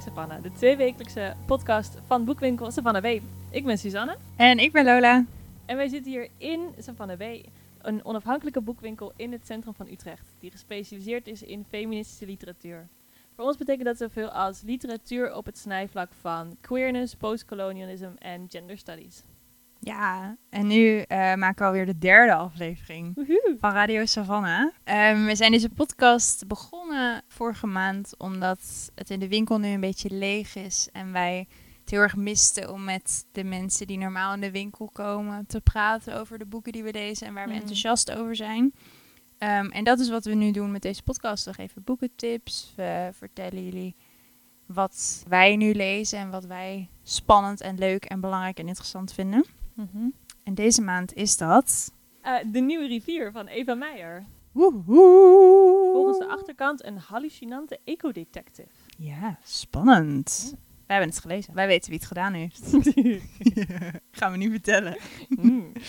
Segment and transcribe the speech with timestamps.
[0.00, 3.22] Radio Savannah, de tweewekelijkse podcast van boekwinkel Savannah B.
[3.50, 5.24] Ik ben Suzanne En ik ben Lola.
[5.66, 7.46] en wij zitten hier in Savannah B,
[7.82, 12.88] een onafhankelijke boekwinkel in het centrum van Utrecht, die gespecialiseerd is in feministische literatuur.
[13.34, 18.78] Voor ons betekent dat zoveel als literatuur op het snijvlak van queerness, postcolonialism en gender
[18.78, 19.22] studies.
[19.82, 23.56] Ja, en nu eh, maken we alweer de derde aflevering Woehoe!
[23.58, 24.72] van Radio Savannah.
[24.84, 29.80] Ehm, we zijn deze podcast begonnen vorige maand omdat het in de winkel nu een
[29.80, 30.88] beetje leeg is.
[30.92, 31.46] En wij
[31.80, 35.60] het heel erg misten om met de mensen die normaal in de winkel komen te
[35.60, 37.60] praten over de boeken die we lezen en waar we Mhm.
[37.60, 38.72] enthousiast over zijn.
[39.38, 41.44] Ehm, en dat is wat we nu doen met deze podcast.
[41.44, 43.96] We geven boekentips, we vertellen jullie
[44.66, 49.44] wat wij nu lezen en wat wij spannend en leuk en belangrijk en interessant vinden.
[49.80, 50.08] Mhm.
[50.44, 51.92] En deze maand is dat.
[52.22, 54.26] Eh, de Nieuwe Rivier van Eva Meijer.
[54.52, 55.90] Woehoe.
[55.92, 58.68] Volgens de achterkant een hallucinante ecodetective.
[58.98, 60.54] Ja, spannend.
[60.86, 61.54] Wij hebben het gelezen.
[61.54, 62.60] Wij weten wie het gedaan heeft.
[64.18, 64.96] Gaan we niet vertellen.
[65.28, 65.72] Mm.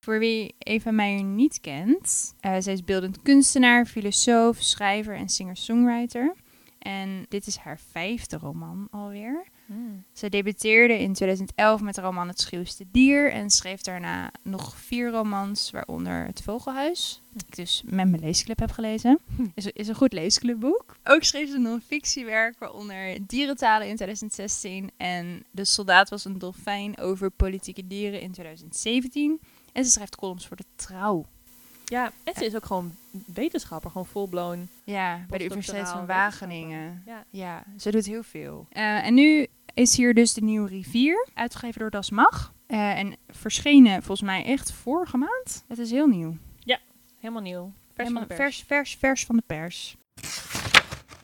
[0.00, 6.34] Voor wie Eva Meijer niet kent, eh zij is beeldend kunstenaar, filosoof, schrijver en singer-songwriter.
[6.78, 9.46] En dit is haar vijfde roman alweer.
[10.12, 15.10] Ze debuteerde in 2011 met de roman Het Schuwste Dier en schreef daarna nog vier
[15.10, 19.18] romans, waaronder Het Vogelhuis, dat ik dus met mijn leesclub heb gelezen.
[19.54, 20.96] Is, is een goed leesclubboek.
[21.04, 27.30] Ook schreef ze non-fictiewerk, waaronder Dierentalen in 2016 en De Soldaat was een dolfijn over
[27.30, 29.40] politieke dieren in 2017.
[29.72, 31.26] En ze schrijft columns voor de Trouw.
[31.84, 32.94] Ja, en ze is ook gewoon
[33.34, 34.68] wetenschapper, gewoon full-blown.
[34.84, 37.02] Ja, bij de Universiteit van Wageningen.
[37.06, 37.24] Ja.
[37.30, 38.66] Ja, ze doet heel veel.
[38.70, 39.46] Eh, en nu
[39.78, 42.52] is hier dus de Nieuwe Rivier, uitgegeven door Das Mag.
[42.66, 45.64] Eh, en verschenen volgens mij echt vorige maand.
[45.68, 46.36] Het is heel nieuw.
[47.18, 47.72] Helemaal nieuw.
[47.94, 48.56] Vers Helemaal van de pers.
[48.56, 49.96] vers, vers, vers van de pers.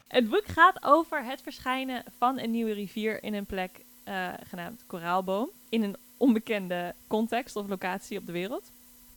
[0.09, 4.85] Het boek gaat over het verschijnen van een nieuwe rivier in een plek eh, genaamd
[4.87, 5.51] Koraalboom.
[5.69, 8.71] In een onbekende context of locatie op de wereld.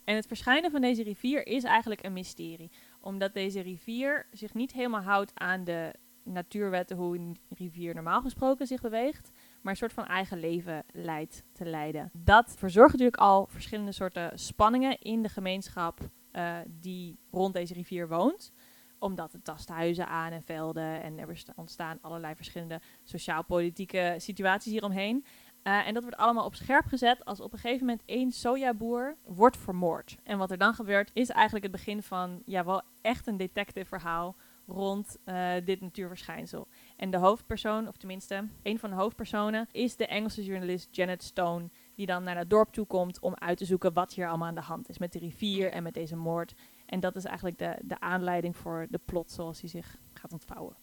[0.03, 2.69] En het verschijnen van deze rivier is eigenlijk een mysterie.
[2.99, 5.91] Omdat deze rivier zich niet helemaal houdt aan de
[6.31, 9.31] natuurwetten hoe een rivier normaal gesproken zich beweegt.
[9.61, 12.09] Maar een soort van eigen leven leidt te leiden.
[12.13, 15.99] Dat verzorgt natuurlijk al verschillende soorten spanningen in de gemeenschap
[16.31, 18.51] eh, die rond deze rivier woont
[18.99, 25.25] omdat het tast huizen aan en velden en er ontstaan allerlei verschillende sociaal-politieke situaties hieromheen.
[25.61, 29.17] Eh, en dat wordt allemaal op scherp gezet als op een gegeven moment één sojaboer
[29.25, 30.17] wordt vermoord.
[30.23, 33.85] En wat er dan gebeurt is eigenlijk het begin van ja, wel echt een detective
[33.87, 34.35] verhaal
[34.67, 36.67] rond eh, dit natuurverschijnsel.
[36.95, 41.69] En de hoofdpersoon, of tenminste een van de hoofdpersonen, is de Engelse journalist Janet Stone,
[41.95, 44.55] die dan naar het dorp toe komt om uit te zoeken wat hier allemaal aan
[44.55, 46.53] de hand is met de rivier en met deze moord.
[46.85, 50.75] En dat is eigenlijk de, de aanleiding voor de plot zoals die zich gaat ontvouwen.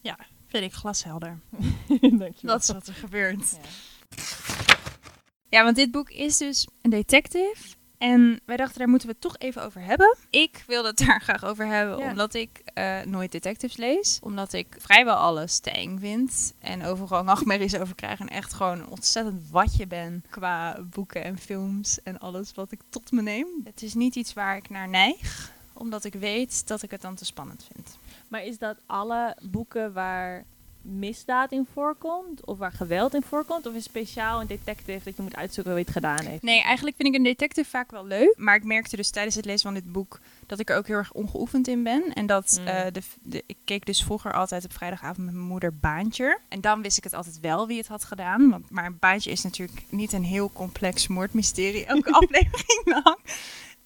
[0.47, 1.41] Vind ik glashelder.
[2.01, 2.55] Dankjewel.
[2.55, 3.59] Dat is wat er gebeurt.
[3.62, 3.69] Ja.
[5.55, 7.74] Ja, want dit boek is dus een detective.
[8.10, 10.16] En wij dachten, daar moeten we het toch even over hebben.
[10.31, 12.09] Ik wilde het daar graag over hebben, Ja.
[12.10, 14.19] omdat ik eh, nooit detectives lees.
[14.22, 16.54] Omdat ik vrijwel alles te eng vind.
[16.59, 18.20] En overal nachtmerries over krijg.
[18.20, 22.81] En echt gewoon een ontzettend watje ben qua boeken en films en alles wat ik
[22.88, 23.47] tot me neem.
[23.65, 27.15] Het is niet iets waar ik naar neig, omdat ik weet dat ik het dan
[27.15, 27.98] te spannend vind.
[28.28, 30.44] Maar is dat alle boeken waar
[30.84, 32.45] misdaad in voorkomt?
[32.47, 33.67] Of waar geweld in voorkomt?
[33.67, 36.43] Of is speciaal een detective dat je moet uitzoeken wie het gedaan heeft?
[36.43, 38.34] Nee, eigenlijk vind ik een detective vaak wel leuk.
[38.39, 40.97] Maar ik merkte dus tijdens het lezen van dit boek dat ik er ook heel
[40.97, 42.12] erg ongeoefend in ben.
[42.12, 42.67] En dat Mm.
[42.67, 46.39] eh, de, de, ik keek dus vroeger altijd op vrijdagavond met mijn moeder Baantje.
[46.48, 48.51] En dan wist ik het altijd wel wie het had gedaan.
[48.51, 51.84] Want, maar Baantje is natuurlijk niet een heel complex moordmysterie.
[51.84, 53.16] Elke aflevering lang.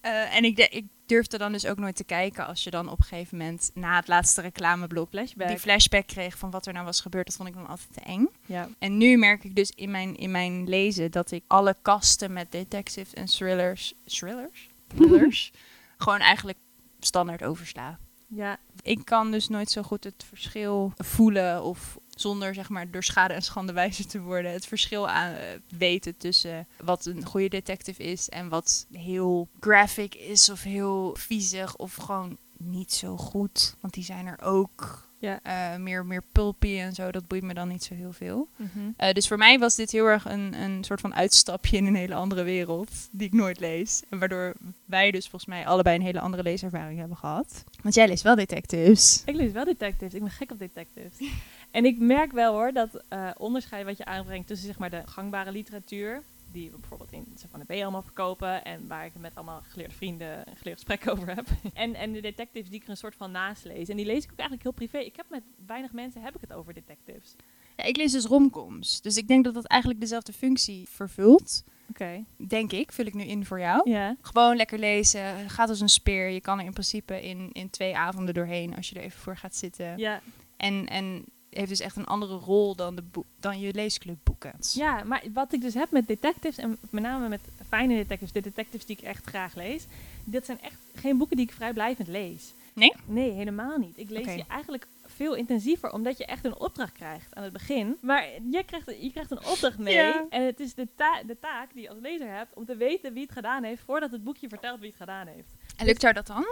[0.01, 2.89] Eh, en ik, de- ik durfde dan dus ook nooit te kijken als je dan
[2.89, 5.47] op een gegeven moment na het laatste reclameblok Flashback.
[5.47, 7.25] die flashback kreeg van wat er nou was gebeurd.
[7.27, 8.27] Dat vond ik dan altijd te eng.
[8.45, 8.69] Ja.
[8.79, 12.51] En nu merk ik dus in mijn, in mijn lezen dat ik alle kasten met
[12.51, 15.51] detectives en thrillers, thrillers, thrillers
[15.97, 16.57] gewoon eigenlijk
[16.99, 17.97] standaard oversla.
[18.27, 23.03] Ja, Ik kan dus nooit zo goed het verschil voelen of zonder zeg maar door
[23.03, 25.43] schade en schande wijzer te worden, het verschil aan eh,
[25.77, 31.75] weten tussen wat een goede detective is en wat heel graphic is of heel viezig
[31.75, 33.75] of gewoon niet zo goed.
[33.79, 35.07] Want die zijn er ook.
[35.21, 35.39] Ja.
[35.43, 38.47] Eh, meer, meer pulpy en zo, dat boeit me dan niet zo heel veel.
[38.55, 38.89] Mhm.
[38.97, 41.95] Eh, dus voor mij was dit heel erg een, een soort van uitstapje in een
[41.95, 44.01] hele andere wereld, die ik nooit lees.
[44.09, 44.53] En waardoor
[44.85, 47.63] wij dus volgens mij allebei een hele andere leeservaring hebben gehad.
[47.81, 49.21] Want jij leest wel detectives.
[49.25, 50.13] Ik lees wel detectives.
[50.13, 51.17] Ik ben gek op detectives.
[51.71, 55.01] en ik merk wel hoor, dat eh, onderscheid wat je aanbrengt tussen zeg maar de
[55.05, 58.63] gangbare literatuur die we bijvoorbeeld in van de B allemaal verkopen.
[58.63, 61.47] En waar ik met allemaal geleerde vrienden een geleerd gesprek over heb.
[61.73, 63.89] en, en de detectives die ik er een soort van naast lees.
[63.89, 64.97] En die lees ik ook eigenlijk heel privé.
[64.97, 67.35] Ik heb met weinig mensen heb ik het over detectives.
[67.77, 69.01] Ja, ik lees dus romcoms.
[69.01, 71.63] Dus ik denk dat dat eigenlijk dezelfde functie vervult.
[71.89, 72.23] Oké.
[72.37, 73.89] Denk ik, vul ik nu in voor jou.
[73.89, 74.15] Ja.
[74.21, 76.29] Gewoon lekker lezen, gaat als een speer.
[76.29, 79.37] Je kan er in principe in, in twee avonden doorheen als je er even voor
[79.37, 79.97] gaat zitten.
[79.97, 80.21] Ja.
[80.57, 83.03] En, en heeft dus echt een andere rol dan, de
[83.39, 84.53] dan je leesclubboeken.
[84.73, 88.41] ja, maar wat ik dus heb met detectives, en met name met fijne detectives, de
[88.41, 89.85] detectives die ik echt graag lees,
[90.23, 92.53] dit zijn echt geen boeken die ik vrijblijvend lees.
[92.73, 92.93] Nee?
[93.05, 93.97] Nee, helemaal niet.
[93.97, 97.95] Ik lees die eigenlijk veel intensiever, omdat je echt een opdracht krijgt aan het begin.
[98.01, 99.93] Maar je krijgt, je krijgt een opdracht mee.
[99.93, 100.25] Ja.
[100.29, 103.13] En het is de, ta- de taak die je als lezer hebt om te weten
[103.13, 105.47] wie het gedaan heeft, voordat het boekje vertelt wie het gedaan heeft.
[105.77, 106.45] En lukt jou dat dan?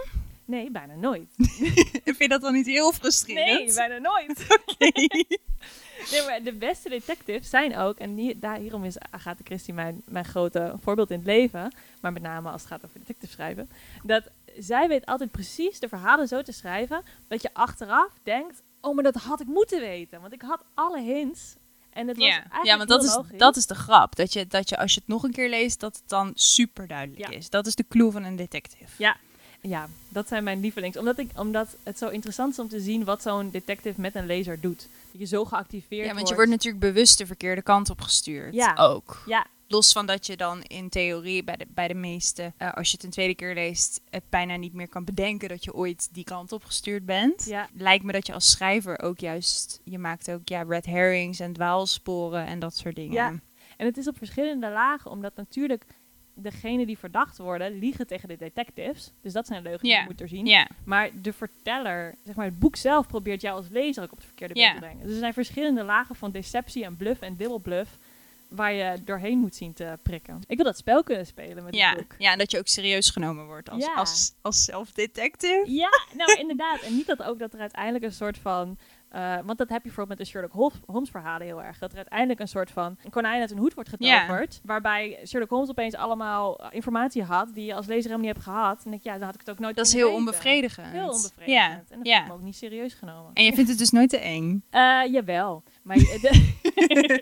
[0.48, 1.28] Nee, bijna nooit.
[2.04, 3.66] Vind je dat dan niet heel frustrerend?
[3.66, 4.46] Nee, bijna nooit.
[6.12, 10.02] Nee, maar de beste detectives zijn ook, en hier, daar, hierom is Agatha Christie mijn,
[10.06, 13.70] mijn grote voorbeeld in het leven, maar met name als het gaat over detective schrijven,
[14.04, 14.24] dat
[14.58, 19.04] zij weet altijd precies de verhalen zo te schrijven, dat je achteraf denkt, oh, maar
[19.04, 21.56] dat had ik moeten weten, want ik had alle hints.
[21.90, 23.38] En het was eigenlijk ja want dat is, logisch.
[23.40, 24.16] dat is de grap.
[24.16, 26.88] Dat je, dat je als je het nog een keer leest, dat het dan super
[26.88, 27.38] duidelijk Ja.
[27.38, 27.50] is.
[27.50, 28.92] Dat is de clue van een detective.
[28.98, 29.18] Ja.
[29.68, 30.98] Ja, dat zijn mijn lievelings.
[30.98, 34.26] Omdat, ik, omdat het zo interessant is om te zien wat zo'n detective met een
[34.26, 34.88] lezer doet.
[35.12, 36.30] Dat je zo geactiveerd Ja, want wordt.
[36.30, 38.54] je wordt natuurlijk bewust de verkeerde kant op gestuurd.
[38.54, 38.74] Ja.
[38.76, 39.24] Ook.
[39.26, 42.90] Ja, Los van dat je dan in theorie bij de, bij de meeste, eh, als
[42.90, 46.10] je het een tweede keer leest, het bijna niet meer kan bedenken dat je ooit
[46.12, 47.46] die kant op gestuurd bent.
[47.46, 51.40] ja, Lijkt me dat je als schrijver ook juist, je maakt ook ja, red herrings
[51.40, 53.14] en dwaalsporen en dat soort dingen.
[53.14, 53.34] Ja.
[53.78, 55.86] En het is op verschillende lagen, omdat natuurlijk
[56.40, 59.12] degenen die verdacht worden liegen tegen de detectives.
[59.22, 60.46] Dus dat zijn leugens die je moet doorzien.
[60.46, 60.68] Ja.
[60.86, 64.26] Maar de verteller, zeg maar het boek zelf, probeert jou als lezer ook op de
[64.26, 65.04] verkeerde been te brengen.
[65.04, 67.98] Dus er zijn verschillende lagen van deceptie en bluff en dubbelbluff
[68.48, 70.42] waar je doorheen moet zien te prikken.
[70.48, 71.90] Ik wil dat spel kunnen spelen met Ja.
[71.90, 72.16] het boek.
[72.18, 73.94] ja, en dat je ook serieus genomen wordt als, Ja.
[73.94, 75.64] als, als zelfdetective.
[75.72, 76.82] Ja, nou inderdaad.
[76.82, 78.78] En niet dat ook dat er uiteindelijk een soort van.
[79.10, 81.78] Eh, want dat heb je bijvoorbeeld met de Sherlock Hol- Holmes verhalen heel erg.
[81.78, 84.62] Dat er uiteindelijk een soort van een konijn uit een hoed wordt getoverd.
[84.64, 88.44] Waarbij Sherlock Holmes opeens allemaal eh, informatie had die je als lezer helemaal niet hebt
[88.48, 88.84] gehad.
[88.86, 90.18] En ik, ja, dan had ik het ook nooit Dat is heel weten.
[90.20, 90.88] onbevredigend.
[90.88, 91.92] Heel onbevredigend.
[91.92, 93.32] En dat heb ik me ook niet serieus genomen.
[93.34, 94.64] En je vindt het dus nooit te eng.
[94.70, 95.64] Eh, jawel.
[95.88, 97.22] Maar, de-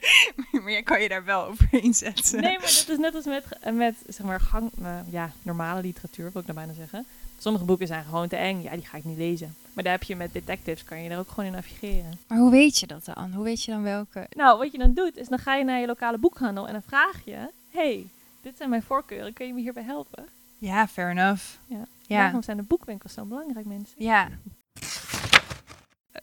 [0.62, 2.42] maar jij kan je daar wel overheen zetten.
[2.42, 6.32] nee, maar dat is net als met, met zeg maar, gang, eh, ja, normale literatuur,
[6.32, 7.06] wil ik nou bijna zeggen.
[7.38, 8.62] Sommige boeken zijn gewoon te eng.
[8.62, 9.56] Ja, die ga ik niet lezen.
[9.74, 12.20] Maar daar heb je met detectives, kan je er ook gewoon in navigeren.
[12.28, 13.32] Maar hoe weet je dat dan?
[13.34, 14.28] Hoe weet je dan welke?
[14.36, 16.82] Nou, wat je dan doet, is dan ga je naar je lokale boekhandel en dan
[16.88, 17.38] vraag je...
[17.72, 18.08] hey,
[18.42, 20.26] dit zijn mijn voorkeuren, kun je me hierbij helpen?
[20.58, 21.44] Ja, fair enough.
[21.68, 21.86] Ja.
[22.08, 22.18] Ja.
[22.18, 23.96] Waarom zijn de boekwinkels zo belangrijk, mensen?
[23.98, 24.30] Ja.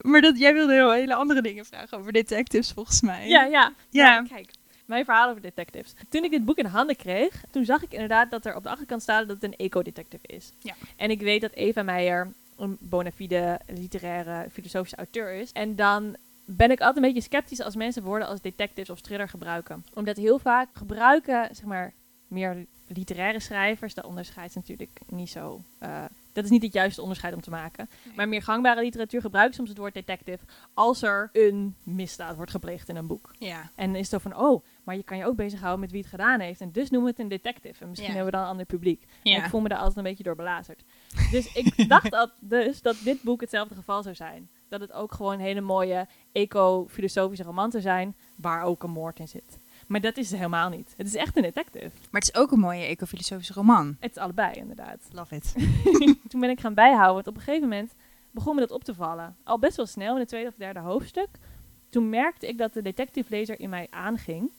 [0.03, 3.29] Maar dat, jij wilde heel hele andere dingen vragen over detectives, volgens mij.
[3.29, 3.73] Ja, ja.
[3.91, 4.11] Ja.
[4.15, 4.51] Nou, kijk,
[4.87, 5.95] mijn verhaal over detectives.
[6.09, 8.69] Toen ik dit boek in handen kreeg, toen zag ik inderdaad dat er op de
[8.69, 10.53] achterkant staat dat het een eco-detective is.
[10.59, 10.75] Ja.
[10.97, 15.53] En ik weet dat Eva Meijer een bona fide literaire filosofische auteur is.
[15.53, 19.29] En dan ben ik altijd een beetje sceptisch als mensen woorden als detectives of thriller
[19.29, 19.85] gebruiken.
[19.95, 21.93] Omdat heel vaak gebruiken, zeg maar,
[22.29, 25.61] meer literaire schrijvers, dat onderscheid is natuurlijk niet zo...
[25.79, 27.89] eh, dat is niet het juiste onderscheid om te maken.
[28.17, 32.89] Maar meer gangbare literatuur gebruikt soms het woord detective als er een misdaad wordt gepleegd
[32.89, 33.31] in een boek.
[33.39, 33.71] Ja.
[33.75, 36.01] En dan is het zo van, oh, maar je kan je ook bezighouden met wie
[36.01, 36.61] het gedaan heeft.
[36.61, 37.83] En dus noemen we het een detective.
[37.83, 38.17] En misschien Ja.
[38.17, 39.03] hebben we dan een ander publiek.
[39.23, 39.45] En Ja.
[39.45, 40.83] ik voel me daar altijd een beetje door belazerd.
[41.31, 44.49] Dus ik dacht dat, dus dat dit boek hetzelfde geval zou zijn.
[44.69, 49.19] Dat het ook gewoon een hele mooie eco-filosofische roman zou zijn, waar ook een moord
[49.19, 49.59] in zit.
[49.93, 50.95] Maar dat is het helemaal niet.
[50.97, 51.91] Het is echt een detective.
[52.11, 53.97] Maar het is ook een mooie ecofilosofische roman.
[54.01, 55.09] Het is allebei, inderdaad.
[55.13, 55.55] Love it.
[56.29, 57.95] Toen ben ik gaan bijhouden, want op een gegeven moment
[58.31, 59.37] begon me dat op te vallen.
[59.45, 61.29] Al best wel snel in het tweede of derde hoofdstuk.
[61.89, 64.51] Toen merkte ik dat de detective-lezer in mij aanging.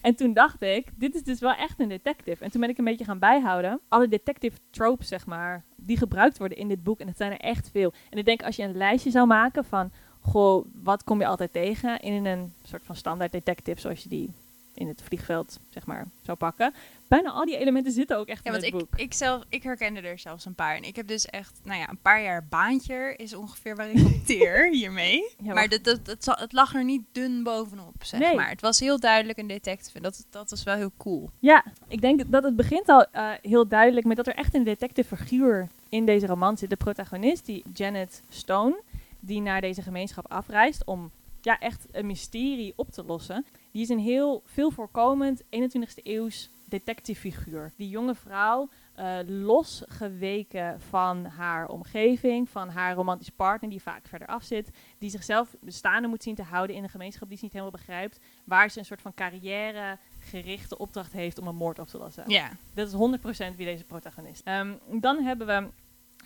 [0.00, 2.44] En toen dacht ik, dit is dus wel echt een detective.
[2.44, 3.80] En toen ben ik een beetje gaan bijhouden.
[3.88, 7.00] Alle detective tropes, zeg maar, die gebruikt worden in dit boek.
[7.00, 7.92] En het zijn er echt veel.
[8.10, 9.90] En ik denk, als je een lijstje zou maken van...
[10.20, 13.80] Goh, wat kom je altijd tegen in een soort van standaard detective...
[13.80, 14.34] zoals je die
[14.74, 16.74] in het vliegveld, zeg maar, zou pakken.
[17.08, 18.88] Bijna al die elementen zitten ook echt Ja, in het ik, boek.
[18.96, 20.76] ik, zelf, ik herkende er zelfs een paar.
[20.76, 24.04] En ik heb dus echt, nou ja, een paar jaar baantje is ongeveer waar ik
[24.06, 25.34] opteer hiermee.
[25.42, 28.34] Ja, maar dat, dat, dat, zal- het lag er niet dun bovenop, zeg Nee.
[28.34, 28.48] maar.
[28.48, 29.96] Het was heel duidelijk een detective.
[29.96, 31.30] En dat, dat was wel heel cool.
[31.38, 34.64] Ja, ik denk dat het begint al eh, heel duidelijk met dat er echt een
[34.64, 36.70] detective figuur in deze roman zit.
[36.70, 38.80] De protagonist, die Janet Stone,
[39.20, 43.44] die naar deze gemeenschap afreist om ja, echt een mysterie op te lossen.
[43.74, 47.72] Die is een heel veel voorkomend 21ste eeuws detective figuur.
[47.76, 54.28] Die jonge vrouw, eh, losgeweken van haar omgeving, van haar romantisch partner die vaak verder
[54.28, 57.52] af zit, die zichzelf bestaande moet zien te houden in een gemeenschap die ze niet
[57.52, 61.88] helemaal begrijpt, waar ze een soort van carrière gerichte opdracht heeft om een moord op
[61.88, 62.24] te lossen.
[62.26, 62.50] Ja.
[62.74, 64.42] Dat is 100% wie deze protagonist.
[64.44, 65.68] Ehm, dan hebben we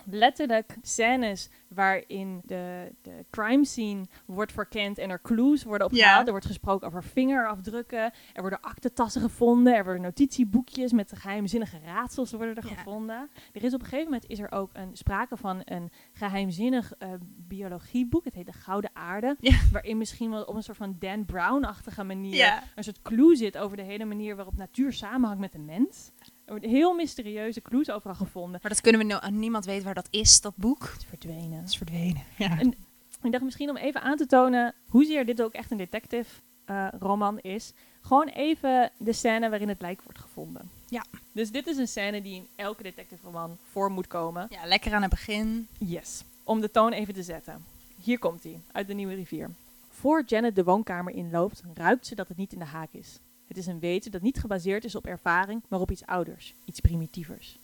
[0.05, 6.25] letterlijk scènes waarin de, de crime scene wordt verkend en er clues worden opgehaald.
[6.25, 8.11] Er wordt gesproken over vingerafdrukken.
[8.33, 9.75] Er worden aktentassen gevonden.
[9.75, 13.29] Er worden notitieboekjes met geheimzinnige raadsels worden er gevonden.
[13.53, 17.09] Er is op een gegeven moment is er ook een, sprake van een geheimzinnig eh,
[17.21, 18.25] biologieboek.
[18.25, 19.37] Het heet De Gouden Aarde.
[19.71, 23.77] Waarin misschien wel op een soort van Dan Brown-achtige manier een soort clue zit over
[23.77, 26.11] de hele manier waarop natuur samenhangt met de mens.
[26.49, 28.59] Er worden heel mysterieuze clues overal gevonden.
[28.61, 30.81] Maar dat kunnen we no aan niemand weten waar dat is, dat boek.
[30.93, 31.59] Het is verdwenen.
[31.59, 32.23] Het is verdwenen.
[32.37, 32.59] Ja.
[32.59, 32.75] En-
[33.23, 36.29] Ik dacht misschien om even aan te tonen hoezeer dit ook echt een detective
[36.65, 37.73] eh, roman is.
[38.01, 40.69] Gewoon even de scène waarin het lijk wordt gevonden.
[40.87, 41.05] Ja.
[41.31, 44.47] Dus dit is een scène die in elke detective roman voor moet komen.
[44.49, 45.67] ja, lekker aan het begin.
[45.77, 46.23] Yes.
[46.43, 47.65] Om de toon even te zetten.
[48.03, 49.49] Hier komt hij, uit de Nieuwe Rivier.
[49.89, 53.19] Voor Janet de woonkamer inloopt, ruikt ze dat het niet in de haak is.
[53.49, 56.79] Het is een weten dat niet gebaseerd is op ervaring, maar op iets ouders, iets
[56.79, 57.57] primitievers.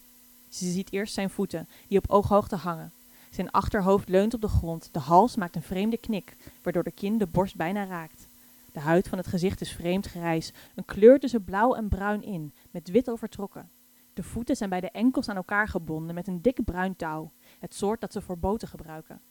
[0.50, 2.92] Ze ziet eerst zijn voeten, die op ooghoogte hangen.
[3.30, 7.18] Zijn achterhoofd leunt op de grond, de hals maakt een vreemde knik, waardoor de kin
[7.18, 8.28] de borst bijna raakt.
[8.72, 12.54] De huid van het gezicht is vreemd grijs, een kleur tussen blauw en bruin in,
[12.72, 13.70] met wit overtrokken.
[14.14, 17.74] De voeten zijn bij de enkels aan elkaar gebonden met een dik bruin touw, het
[17.74, 19.22] soort dat ze voor boten gebruiken.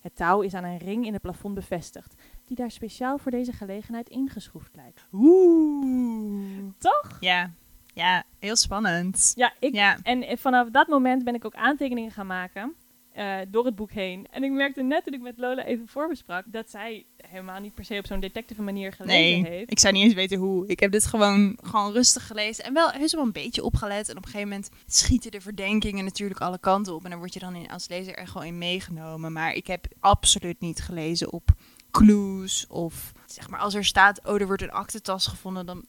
[0.00, 2.14] Het touw is aan een ring in het plafond bevestigd,
[2.46, 5.06] die daar speciaal voor deze gelegenheid ingeschroefd lijkt.
[5.12, 6.62] Oeh.
[6.78, 7.16] Toch?
[7.20, 7.50] Ja.
[7.94, 9.32] Ja, heel spannend.
[9.36, 9.98] Ja, ik, Ja.
[10.02, 12.74] en eh, vanaf dat moment ben ik ook aantekeningen gaan maken
[13.12, 14.26] eh, door het boek heen.
[14.30, 17.84] En ik merkte net toen ik met Lola even voorbesprak dat zij helemaal niet per
[17.84, 19.70] se op zo'n detective manier gelezen Nee, heeft.
[19.70, 20.66] ik zou niet eens weten hoe.
[20.66, 22.64] Ik heb dit gewoon, gewoon rustig gelezen.
[22.64, 24.08] En wel heus wel een beetje opgelet.
[24.08, 27.04] En op een gegeven moment schieten de verdenkingen natuurlijk alle kanten op.
[27.04, 29.32] En dan word je dan in, als lezer er gewoon in meegenomen.
[29.32, 31.48] Maar ik heb absoluut niet gelezen op
[31.98, 32.66] clues.
[32.68, 35.66] Of zeg maar als er staat, oh er wordt een aktentas gevonden.
[35.66, 35.84] Dan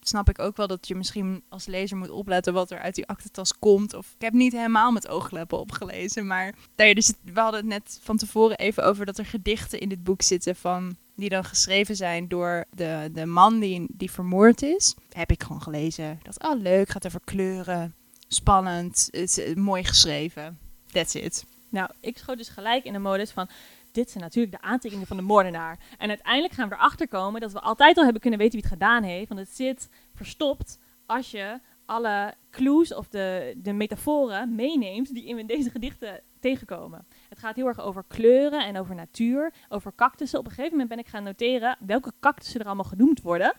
[0.00, 3.06] snap ik ook wel dat je misschien als lezer moet opletten wat er uit die
[3.06, 3.94] aktentas komt.
[3.94, 6.26] Of ik heb niet helemaal met oogleppen opgelezen.
[6.26, 9.88] Maar ja, dus we hadden het net van tevoren even over dat er gedichten in
[9.88, 14.62] dit boek zitten van die dan geschreven zijn door de, de man die, die vermoord
[14.62, 14.94] is.
[15.12, 16.20] Heb ik gewoon gelezen.
[16.22, 17.94] Dacht, oh leuk, gaat over kleuren.
[18.28, 20.58] Spannend, het is eh, mooi geschreven.
[20.92, 21.44] That's it.
[21.70, 23.48] Nou, ik schoot dus gelijk in de modus van.
[23.92, 25.78] Dit zijn natuurlijk de aantekeningen van de moordenaar.
[25.98, 28.78] En uiteindelijk gaan we erachter komen dat we altijd al hebben kunnen weten wie het
[28.78, 29.28] gedaan heeft.
[29.28, 35.46] Want het zit verstopt als je alle clues of de, de metaforen meeneemt die in
[35.46, 37.06] deze gedichten tegenkomen.
[37.28, 40.38] Het gaat heel erg over kleuren en over natuur, over cactussen.
[40.38, 43.54] Op een gegeven moment ben ik gaan noteren welke cactussen er allemaal genoemd worden.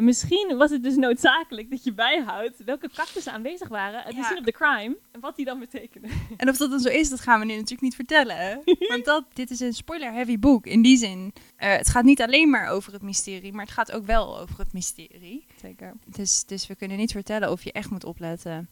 [0.00, 4.22] Misschien was het dus noodzakelijk dat je bijhoudt welke cactussen aanwezig waren, het Ja.
[4.24, 6.10] scene of the crime, en wat die dan betekenen.
[6.36, 8.62] En of dat dan zo is, dat gaan we nu natuurlijk niet vertellen.
[8.88, 10.66] Want dat, dit is een spoiler-heavy boek.
[10.66, 13.92] In die zin, eh, het gaat niet alleen maar over het mysterie, maar het gaat
[13.92, 15.46] ook wel over het mysterie.
[15.60, 15.92] Zeker.
[16.06, 18.68] Dus, dus we kunnen niet vertellen of je echt moet opletten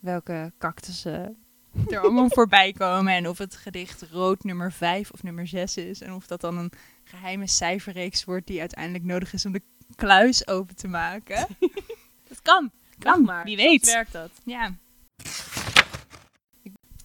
[0.00, 1.36] welke cactussen
[1.88, 3.12] er allemaal voorbij komen.
[3.14, 6.00] En of het gedicht rood nummer 5 of nummer 6 is.
[6.00, 6.72] En of dat dan een
[7.04, 9.62] geheime cijferreeks wordt die uiteindelijk nodig is om de
[9.94, 11.46] kluis open te maken.
[12.28, 12.70] dat kan.
[12.98, 13.44] Kan, maar.
[13.44, 13.84] wie Zo weet.
[13.84, 14.30] werkt dat.
[14.44, 14.74] Ja.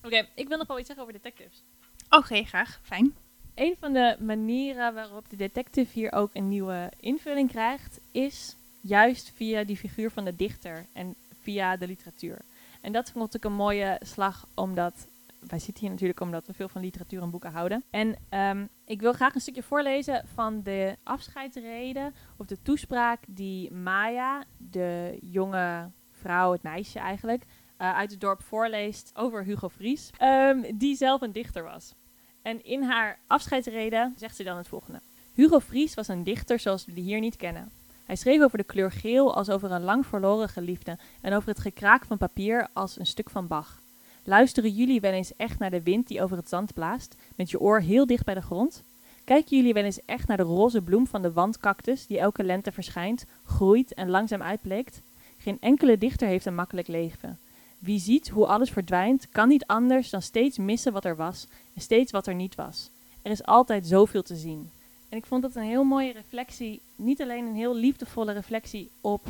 [0.04, 1.64] Oké, ik wil nog wel iets zeggen over detectives.
[2.10, 2.80] Oké, graag.
[2.84, 3.16] Fijn.
[3.56, 9.32] Een van de manieren waarop de detective hier ook een nieuwe invulling krijgt, is juist
[9.36, 12.38] via die figuur van de dichter en via de literatuur.
[12.82, 15.08] En dat vond ik een mooie slag, omdat
[15.40, 17.84] wij zitten hier natuurlijk omdat we veel van literatuur en boeken houden.
[17.90, 23.72] En ehm, ik wil graag een stukje voorlezen van de afscheidsrede of de toespraak die
[23.74, 27.46] Maya, de jonge vrouw, het meisje eigenlijk,
[27.78, 31.94] eh, uit het dorp voorleest over Hugo Vries, ehm, die zelf een dichter was.
[32.42, 35.02] En in haar afscheidsrede zegt ze dan het volgende.
[35.34, 37.72] Hugo Vries was een dichter zoals we die hier niet kennen.
[38.06, 41.60] Hij schreef over de kleur geel als over een lang verloren geliefde en over het
[41.60, 43.82] gekraak van papier als een stuk van Bach.
[44.30, 47.60] Luisteren jullie wel eens echt naar de wind die over het zand blaast, met je
[47.60, 48.84] oor heel dicht bij de grond?
[49.24, 52.72] Kijken jullie wel eens echt naar de roze bloem van de wandcactus die elke lente
[52.72, 55.02] verschijnt, groeit en langzaam uitbleekt?
[55.38, 57.38] Geen enkele dichter heeft een makkelijk leven.
[57.80, 61.82] Wie ziet hoe alles verdwijnt, kan niet anders dan steeds missen wat er was en
[61.82, 62.90] steeds wat er niet was.
[63.22, 64.70] Er is altijd zoveel te zien.
[65.10, 69.26] En ik vond dat een heel mooie reflectie, niet alleen een heel liefdevolle reflectie op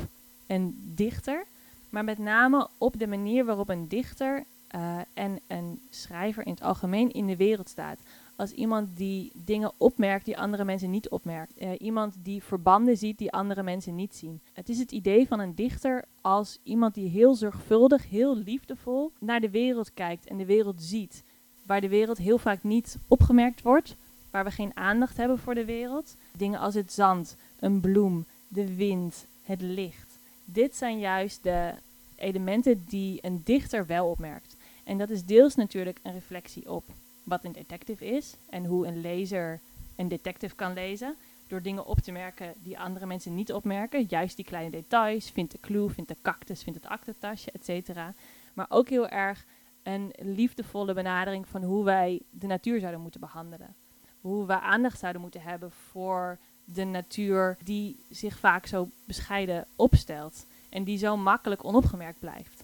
[0.46, 1.44] een dichter,
[1.90, 6.62] maar met name op de manier waarop een dichter eh, en een schrijver in het
[6.62, 7.98] algemeen in de wereld staat.
[8.36, 11.58] Als iemand die dingen opmerkt die andere mensen niet opmerkt.
[11.58, 14.40] Eh, iemand die verbanden ziet die andere mensen niet zien.
[14.52, 19.40] Het is het idee van een dichter als iemand die heel zorgvuldig, heel liefdevol naar
[19.40, 21.22] de wereld kijkt en de wereld ziet.
[21.66, 23.96] Waar de wereld heel vaak niet opgemerkt wordt,
[24.30, 26.16] waar we geen aandacht hebben voor de wereld.
[26.36, 30.18] Dingen als het zand, een bloem, de wind, het licht.
[30.44, 31.74] dit zijn juist de
[32.16, 34.56] elementen die een dichter wel opmerkt.
[34.88, 36.84] En dat is deels natuurlijk een reflectie op
[37.22, 39.60] wat een detective is en hoe een lezer
[39.96, 41.14] een detective kan lezen.
[41.46, 44.06] Door dingen op te merken die andere mensen niet opmerken.
[44.08, 45.30] Juist die kleine details.
[45.30, 48.14] Vindt de clue, vindt de cactus, vindt het aktentasje, et cetera.
[48.54, 49.44] Maar ook heel erg
[49.82, 53.74] een liefdevolle benadering van hoe wij de natuur zouden moeten behandelen.
[54.20, 60.46] Hoe we aandacht zouden moeten hebben voor de natuur die zich vaak zo bescheiden opstelt.
[60.68, 62.57] En die zo makkelijk onopgemerkt blijft.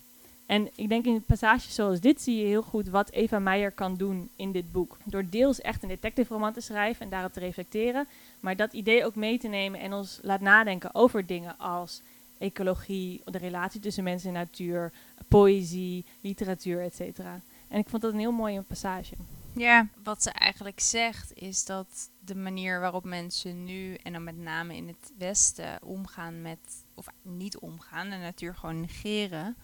[0.47, 3.95] En ik denk in passages zoals dit zie je heel goed wat Eva Meijer kan
[3.95, 4.97] doen in dit boek.
[5.05, 8.07] Door deels echt een detective roman te schrijven en daarop te reflecteren.
[8.41, 12.01] Maar dat idee ook mee te nemen en ons laat nadenken over dingen als
[12.39, 14.93] ecologie, de relatie tussen mensen en natuur,
[15.29, 17.41] poëzie, literatuur, et cetera.
[17.69, 19.15] En ik vond dat een heel mooie passage.
[19.53, 24.39] Ja, wat ze eigenlijk zegt is dat de manier waarop mensen nu, en dan met
[24.39, 26.59] name in het Westen, omgaan met,
[26.95, 29.57] of niet omgaan, de natuur gewoon negeren.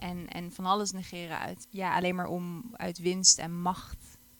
[0.00, 3.96] En, en van alles negeren uit, ja, alleen maar om uit winst en macht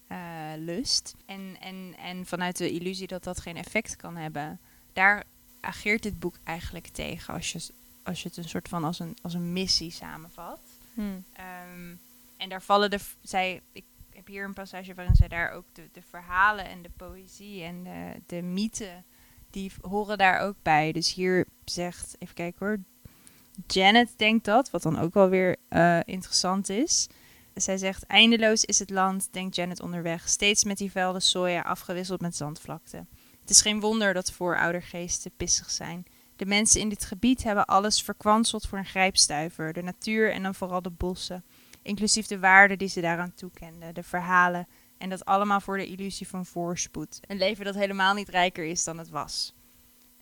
[0.09, 0.19] uh,
[0.57, 1.15] lust.
[1.27, 4.59] En, en, en vanuit de illusie dat dat geen effect kan hebben.
[4.93, 5.25] Daar
[5.61, 9.17] ageert dit boek eigenlijk tegen als je, als je het een soort van als een,
[9.23, 10.61] als een missie samenvat.
[10.95, 11.25] Hmm.
[11.75, 12.01] Um,
[12.37, 12.99] en daar vallen de.
[13.23, 16.91] Zij, ik heb hier een passage waarin zij daar ook de, de verhalen en de
[16.97, 19.05] poëzie en de, de mythen.
[19.51, 20.93] Die horen daar ook bij.
[20.93, 22.79] Dus hier zegt, even kijken hoor.
[23.67, 27.09] Janet denkt dat, wat dan ook wel weer uh, interessant is.
[27.55, 32.21] Zij zegt: Eindeloos is het land, denkt Janet onderweg, steeds met die velden soja afgewisseld
[32.21, 33.07] met zandvlakte.
[33.41, 36.07] Het is geen wonder dat vooroudergeesten pissig zijn.
[36.37, 40.55] De mensen in dit gebied hebben alles verkwanseld voor een grijpstuiver: de natuur en dan
[40.55, 41.45] vooral de bossen,
[41.83, 44.67] inclusief de waarden die ze daaraan toekenden, de verhalen,
[44.99, 47.21] en dat allemaal voor de illusie van voorspoed.
[47.27, 49.55] Een leven dat helemaal niet rijker is dan het was.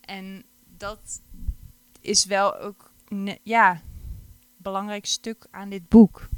[0.00, 0.44] En
[0.76, 1.20] dat
[2.00, 2.90] is wel ook,
[3.42, 3.80] ja,
[4.56, 6.28] belangrijk stuk aan dit boek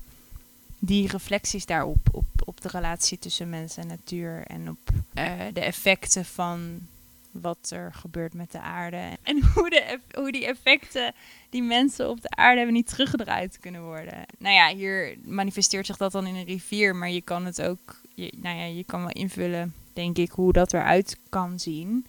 [0.81, 4.79] die reflecties daarop, op, op de relatie tussen mens en natuur en op
[5.15, 6.79] uh, de effecten van
[7.31, 8.97] wat er gebeurt met de aarde.
[9.23, 11.15] En hoe, de, hoe die effecten
[11.51, 14.25] die mensen op de aarde hebben niet teruggedraaid kunnen worden.
[14.39, 18.01] Nou ja, hier manifesteert zich dat dan in een rivier, maar je kan het ook,
[18.15, 22.07] nou ja, je kan wel invullen, denk ik, hoe dat eruit kan zien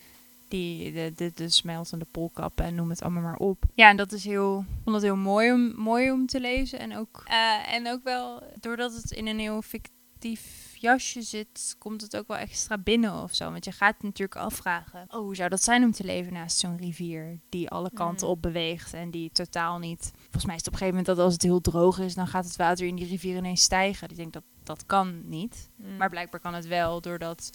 [0.52, 3.64] die, de, de, de smeltende polkappen en noem het allemaal maar op.
[3.74, 6.80] Ja, en dat is heel, ik vond het heel mooi om, mooi om te lezen.
[6.80, 12.02] En ook, uh, en ook wel, doordat het in een heel fictief jasje zit, komt
[12.02, 13.52] het ook wel extra binnen of zo.
[13.52, 16.78] Want je gaat natuurlijk afvragen, oh, hoe zou dat zijn om te leven naast zo'n
[16.78, 18.34] rivier die alle kanten mm.
[18.34, 20.12] op beweegt en die totaal niet...
[20.16, 22.28] Volgens mij is het op een gegeven moment dat als het heel droog is, dan
[22.28, 24.10] gaat het water in die rivier ineens stijgen.
[24.10, 25.70] Ik denk dat dat kan niet.
[25.76, 25.98] Mm.
[25.98, 27.50] Maar blijkbaar kan het wel, doordat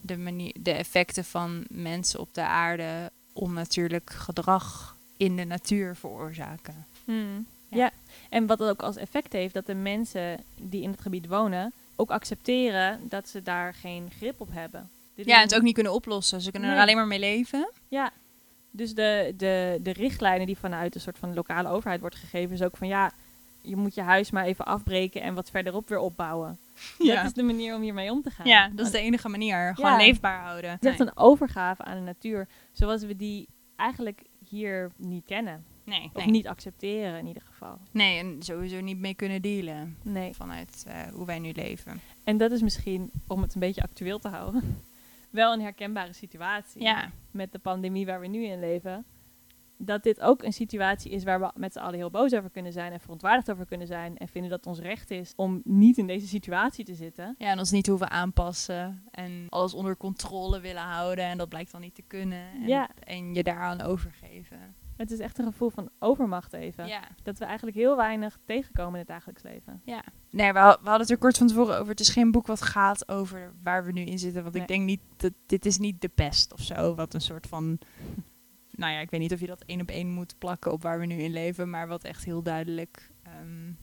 [0.00, 6.86] de, manier, de effecten van mensen op de aarde onnatuurlijk gedrag in de natuur veroorzaken.
[7.04, 7.46] Hmm.
[7.68, 7.90] Ja.
[8.28, 11.72] en wat het ook als effect heeft, dat de mensen die in het gebied wonen
[11.96, 14.90] ook accepteren dat ze daar geen grip op hebben.
[15.14, 16.40] ja, en het ook niet kunnen oplossen.
[16.40, 17.70] Ze kunnen er alleen maar mee leven.
[17.88, 18.12] Ja,
[18.70, 22.62] dus de, de, de richtlijnen die vanuit een soort van lokale overheid wordt gegeven, is
[22.62, 23.12] ook van ja,
[23.60, 26.58] je moet je huis maar even afbreken en wat verderop weer opbouwen.
[26.98, 27.14] Ja.
[27.14, 28.46] Dat is de manier om hiermee om te gaan.
[28.46, 29.74] Ja, dat is de enige manier.
[29.74, 30.70] Gewoon leefbaar houden.
[30.70, 35.64] Het is echt een overgave aan de natuur, zoals we die eigenlijk hier niet kennen.
[35.84, 37.78] Nee, of niet accepteren in ieder geval.
[37.90, 39.96] Nee, en sowieso niet mee kunnen dealen.
[40.02, 40.34] Nee.
[40.34, 42.00] Vanuit uh, hoe wij nu leven.
[42.24, 44.82] En dat is misschien, om het een beetje actueel te houden,
[45.30, 46.82] wel een herkenbare situatie.
[46.82, 47.10] Ja.
[47.30, 49.04] Met de pandemie waar we nu in leven
[49.82, 52.72] dat dit ook een situatie is waar we met z'n allen heel boos over kunnen
[52.72, 55.98] zijn en verontwaardigd over kunnen zijn en vinden dat het ons recht is om niet
[55.98, 57.34] in deze situatie te zitten.
[57.38, 61.72] Ja, en ons niet hoeven aanpassen en alles onder controle willen houden en dat blijkt
[61.72, 62.88] dan niet te kunnen en, ja.
[63.04, 64.74] en je daaraan overgeven.
[64.96, 66.86] Het is echt een gevoel van overmacht even.
[66.86, 67.08] Ja.
[67.22, 69.80] Dat we eigenlijk heel weinig tegenkomen in het dagelijks leven.
[69.84, 70.04] Ja.
[70.30, 71.88] Nee, we, we hadden het er kort van tevoren over.
[71.90, 74.42] Het is geen boek wat gaat over waar we nu in zitten.
[74.42, 76.94] Want ik denk niet dat dit is niet de pest of zo.
[76.94, 77.78] Wat een soort van
[78.70, 80.98] nou ja, ik weet niet of je dat één op één moet plakken op waar
[80.98, 83.78] we nu in leven, maar wat echt heel duidelijk um,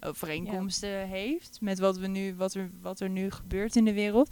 [0.00, 4.28] overeenkomsten heeft met wat, we nu, wat, er, wat er nu gebeurt in de wereld.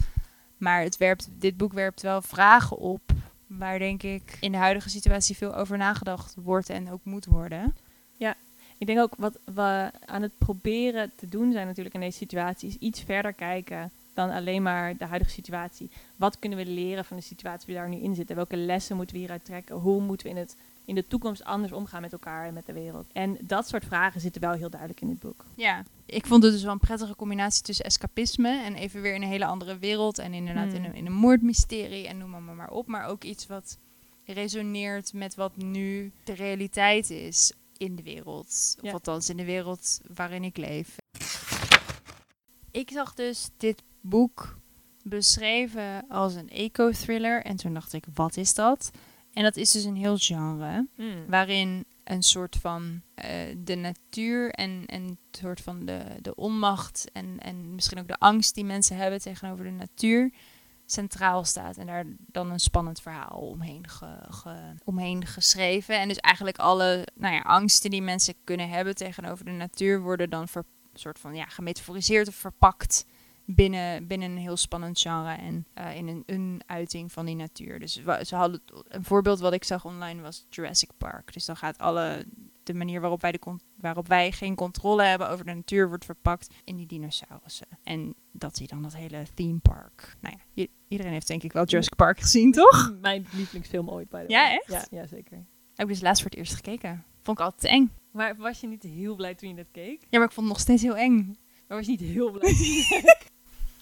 [0.57, 3.11] Maar het werpt, dit boek werpt wel vragen op
[3.47, 7.75] waar denk ik in de huidige situatie veel over nagedacht wordt en ook moet worden.
[8.13, 8.35] Ja,
[8.77, 12.69] ik denk ook wat we aan het proberen te doen zijn natuurlijk in deze situatie
[12.69, 15.89] is iets verder kijken dan alleen maar de huidige situatie.
[16.15, 18.35] Wat kunnen we leren van de situatie die we daar nu in zitten?
[18.35, 19.75] Welke lessen moeten we hieruit trekken?
[19.75, 22.73] Hoe moeten we in, het, in de toekomst anders omgaan met elkaar en met de
[22.73, 23.07] wereld?
[23.13, 25.45] En dat soort vragen zitten wel heel duidelijk in het boek.
[25.55, 29.21] Ja, ik vond het dus wel een prettige combinatie tussen escapisme en even weer in
[29.21, 30.19] een hele andere wereld.
[30.19, 30.85] En inderdaad in, hmm.
[30.85, 32.87] een, in een moordmysterie en noem maar maar op.
[32.87, 33.77] Maar ook iets wat
[34.25, 38.75] resoneert met wat nu de realiteit is in de wereld.
[38.77, 38.91] Of Ja.
[38.91, 40.95] althans in de wereld waarin ik leef.
[42.71, 44.57] Ik zag dus dit boek
[45.03, 47.41] beschreven als een eco-thriller.
[47.43, 48.91] En toen dacht ik, wat is dat?
[49.33, 51.25] En dat is dus een heel genre Mm.
[51.27, 57.09] waarin een soort van eh, de natuur en, en een soort van de, de onmacht
[57.13, 60.31] en, en misschien ook de angst die mensen hebben tegenover de natuur
[60.85, 61.77] centraal staat.
[61.77, 65.99] En daar dan een spannend verhaal omheen, ge, ge- omheen geschreven.
[65.99, 70.29] En dus eigenlijk alle nou ja, angsten die mensen kunnen hebben tegenover de natuur worden
[70.29, 70.63] dan ver,
[70.93, 73.05] soort van ja, gemetaforiseerd of verpakt
[73.45, 77.79] binnen, binnen een heel spannend genre en eh, in een, een uiting van die natuur.
[77.79, 81.33] Dus ze hadden een voorbeeld wat ik zag online was Jurassic Park.
[81.33, 82.25] Dus dan gaat alle
[82.63, 86.53] de manier waarop wij, de waarop wij geen controle hebben over de natuur wordt verpakt
[86.63, 87.67] in die dinosaurussen.
[87.83, 90.17] En dat zie je dan dat hele theme park.
[90.21, 92.93] Nou ja, iedereen heeft denk ik wel Jurassic Park gezien, toch?
[93.01, 94.67] Mijn lievelingsfilm ooit, bij de Ja, echt?
[94.67, 95.45] Ja, ja, zeker.
[95.75, 97.05] Heb ik dus laatst voor het eerst gekeken.
[97.21, 97.91] Vond ik altijd te eng.
[98.11, 100.01] Maar was je niet heel blij toen je dat keek?
[100.09, 101.37] Ja, maar ik vond het nog steeds heel eng.
[101.67, 103.33] Maar was je niet heel blij toen je dat keek?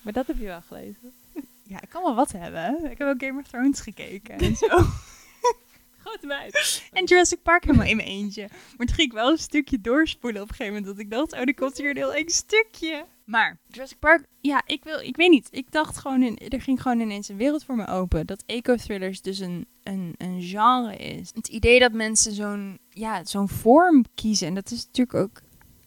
[0.03, 1.13] Maar dat heb je wel gelezen.
[1.67, 2.91] Ja, ik kan wel wat hebben.
[2.91, 4.67] Ik heb ook Game of Thrones gekeken en zo.
[6.03, 6.83] Grote meid.
[6.91, 8.47] En Jurassic Park helemaal in mijn eentje.
[8.77, 10.95] Maar toen ging ik wel een stukje doorspoelen op een gegeven moment.
[10.95, 13.05] Dat ik dacht, oh, er komt hier een heel eng stukje.
[13.25, 15.47] Maar Jurassic Park, ja, ik wil, ik weet niet.
[15.51, 18.25] Ik dacht gewoon, in, er ging gewoon ineens een wereld voor me open.
[18.25, 21.31] Dat eco-thrillers dus een, een, een genre is.
[21.33, 24.47] Het idee dat mensen zo'n, ja, zo'n vorm kiezen.
[24.47, 25.41] En dat is natuurlijk ook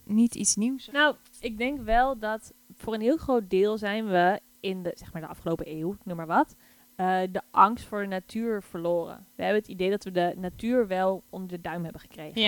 [0.04, 0.88] niet iets nieuws.
[0.92, 5.12] Nou, ik denk wel dat voor een heel groot deel zijn we in de, zeg
[5.12, 6.54] maar de afgelopen eeuw, noem maar wat,
[6.96, 9.26] eh, de angst voor de natuur verloren.
[9.34, 12.42] We hebben het idee dat we de natuur wel onder de duim hebben gekregen.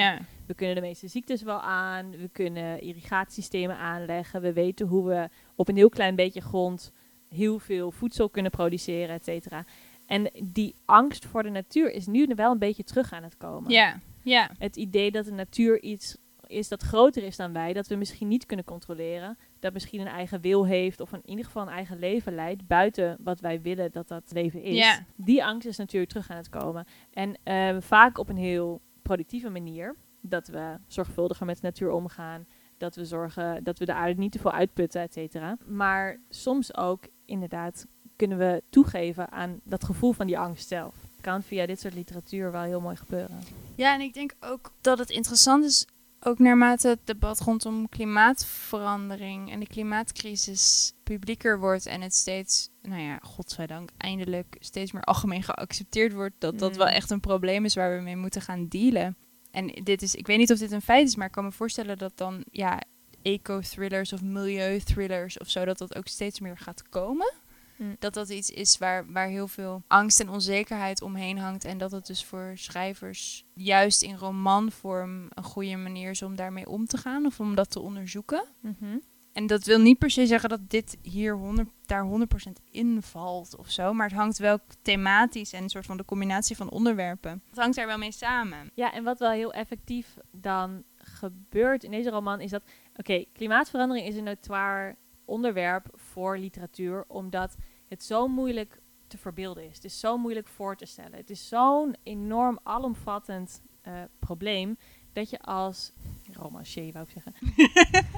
[0.47, 5.29] We kunnen de meeste ziektes wel aan, we kunnen irrigatiesystemen aanleggen, we weten hoe we
[5.55, 6.93] op een heel klein beetje grond
[7.29, 9.65] heel veel voedsel kunnen produceren, et cetera.
[10.07, 13.71] En die angst voor de natuur is nu wel een beetje terug aan het komen.
[13.71, 14.51] ja, ja.
[14.59, 18.29] Het idee dat de natuur iets is dat groter is dan wij, dat we misschien
[18.29, 21.99] niet kunnen controleren, dat misschien een eigen wil heeft of in ieder geval een eigen
[21.99, 25.01] leven leidt buiten wat wij willen dat dat leven is.
[25.17, 26.85] Die angst is natuurlijk terug aan het komen.
[27.11, 32.47] En eh, vaak op een heel productieve manier, dat we zorgvuldiger met de natuur omgaan,
[32.79, 35.57] dat we zorgen dat we de aarde niet te veel uitputten, et cetera.
[35.67, 40.95] Maar soms ook inderdaad kunnen we toegeven aan dat gevoel van die angst zelf.
[41.21, 43.41] Kan via dit soort literatuur wel heel mooi gebeuren.
[43.75, 45.87] Ja, en ik denk ook dat het interessant is,
[46.21, 53.03] ook naarmate het debat rondom klimaatverandering en de klimaatcrisis publieker wordt en het steeds, nou
[53.03, 56.79] ja, godzijdank, eindelijk steeds meer algemeen geaccepteerd wordt, dat dat Mm.
[56.79, 59.17] wel echt een probleem is waar we mee moeten gaan dealen.
[59.51, 61.53] En dit is, ik weet niet of dit een feit is, maar ik kan me
[61.53, 62.83] voorstellen dat dan, ja,
[63.23, 67.33] eco-thrillers of milieu-thrillers of zo, dat dat ook steeds meer gaat komen
[67.79, 67.97] Mm.
[67.99, 71.65] dat dat iets is waar, waar heel veel angst en onzekerheid omheen hangt.
[71.65, 76.69] En dat het dus voor schrijvers juist in romanvorm een goede manier is om daarmee
[76.69, 78.45] om te gaan of om dat te onderzoeken.
[78.61, 78.99] Mhm.
[79.33, 83.57] En dat wil niet per se zeggen dat dit hier 100, daar 100% in valt
[83.57, 83.93] of zo.
[83.93, 87.43] Maar het hangt wel thematisch en een soort van de combinatie van onderwerpen.
[87.49, 88.71] Het hangt daar wel mee samen.
[88.75, 92.63] Ja, en wat wel heel effectief dan gebeurt in deze roman is dat...
[92.97, 95.87] Oké, klimaatverandering is een notoir onderwerp
[96.19, 97.57] voor literatuur, omdat
[97.89, 99.75] het zo moeilijk te verbeelden is.
[99.75, 101.13] Het is zo moeilijk voor te stellen.
[101.13, 104.79] Het is zo'n enorm alomvattend eh, probleem
[105.13, 105.93] dat je als
[106.33, 107.35] romancier, wou ik zeggen,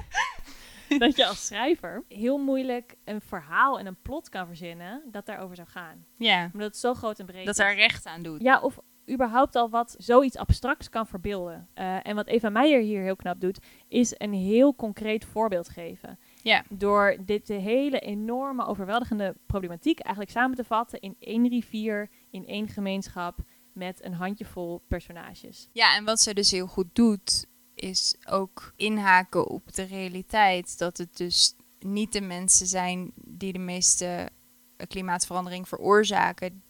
[1.05, 5.55] dat je als schrijver heel moeilijk een verhaal en een plot kan verzinnen dat daarover
[5.55, 6.05] zou gaan.
[6.17, 8.41] Ja, Omdat het zo groot en breed dat daar recht aan doet.
[8.41, 11.69] Ja, of überhaupt al wat zoiets abstracts kan verbeelden.
[11.73, 16.19] Eh, en wat Eva Meijer hier heel knap doet, is een heel concreet voorbeeld geven.
[16.43, 16.63] Ja.
[16.69, 22.47] Door dit de hele enorme, overweldigende problematiek eigenlijk samen te vatten in één rivier, in
[22.47, 23.39] één gemeenschap,
[23.73, 25.69] met een handjevol personages.
[25.71, 30.77] Ja, en wat ze dus heel goed doet, is ook inhaken op de realiteit.
[30.77, 34.29] Dat het dus niet de mensen zijn die de meeste
[34.77, 36.63] eh, klimaatverandering veroorzaken.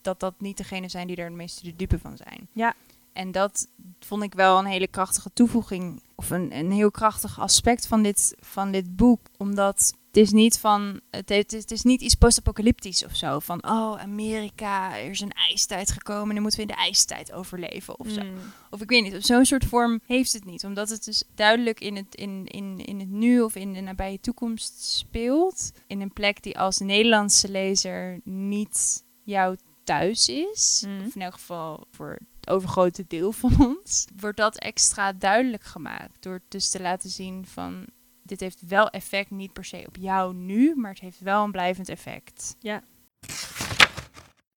[0.00, 2.48] Dat dat niet degene zijn die er de meeste de dupe van zijn.
[2.52, 2.74] Ja.
[3.18, 3.68] En dat
[4.00, 6.02] vond ik wel een hele krachtige toevoeging.
[6.14, 9.20] Of een, een heel krachtig aspect van dit, van dit boek.
[9.36, 11.00] Omdat het is niet van.
[11.10, 13.38] Het, heeft, het is niet iets post-apocalyptisch of zo.
[13.38, 16.28] Van oh, Amerika, er is een ijstijd gekomen.
[16.28, 18.22] En dan moeten we in de ijstijd overleven of zo.
[18.22, 18.36] Mm.
[18.70, 20.64] Of ik weet niet, op zo'n soort vorm heeft het niet.
[20.64, 24.20] Omdat het dus duidelijk in het, in, in, in het nu of in de nabije
[24.20, 25.72] toekomst speelt.
[25.86, 29.54] In een plek die als Nederlandse lezer niet jouw
[29.84, 30.84] thuis is.
[30.86, 31.06] Mhm.
[31.06, 34.06] Of in elk geval voor het overgrote deel van ons.
[34.16, 36.22] Wordt dat extra duidelijk gemaakt.
[36.22, 37.86] Door dus te laten zien van...
[38.22, 41.50] Dit heeft wel effect, niet per se op jou nu, maar het heeft wel een
[41.50, 42.56] blijvend effect.
[42.58, 42.82] Ja.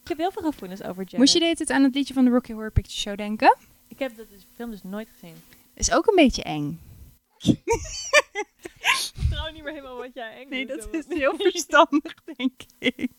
[0.02, 1.18] Ik heb heel veel gevoelens over Janet.
[1.18, 3.58] Moest je dit aan het liedje van de Rocky Horror Picture Show denken?
[3.88, 5.36] Ik heb de film dus nooit gezien.
[5.74, 6.80] Is ook een beetje eng.
[9.52, 13.12] Vertrouw niet meer helemaal wat jij eng Nee, dat is heel verstandig, denk ik.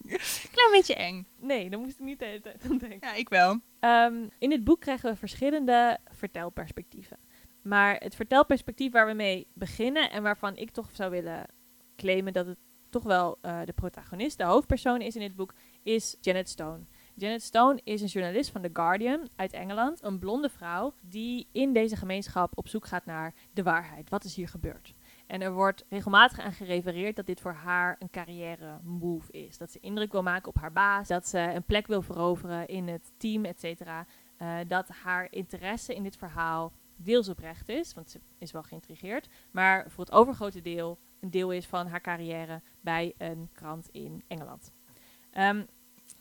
[0.53, 1.27] Klein beetje eng.
[1.39, 3.09] Nee, daar moest ik niet de hele tijd aan denken.
[3.09, 3.61] Ja, ik wel.
[3.81, 7.19] Ehm, in dit boek krijgen we verschillende vertelperspectieven.
[7.63, 11.47] Maar het vertelperspectief waar we mee beginnen en waarvan ik toch zou willen
[11.97, 12.59] claimen dat het
[12.91, 16.87] toch wel eh, de protagonist, de hoofdpersoon is in dit boek, is Janet Stone.
[17.15, 21.73] Janet Stone is een journalist van The Guardian uit Engeland, een blonde vrouw die in
[21.73, 24.11] deze gemeenschap op zoek gaat naar de waarheid.
[24.11, 24.95] Wat is hier gebeurd?
[25.27, 29.59] En er wordt regelmatig aan gerefereerd dat dit voor haar een carrière move is.
[29.59, 32.89] Dat ze indruk wil maken op haar baas, dat ze een plek wil veroveren in
[32.89, 34.07] het team, et cetera.
[34.37, 39.29] Eh, dat haar interesse in dit verhaal deels oprecht is, want ze is wel geïntrigeerd,
[39.51, 44.23] maar voor het overgrote deel een deel is van haar carrière bij een krant in
[44.29, 44.73] Engeland.
[45.31, 45.65] Ehm,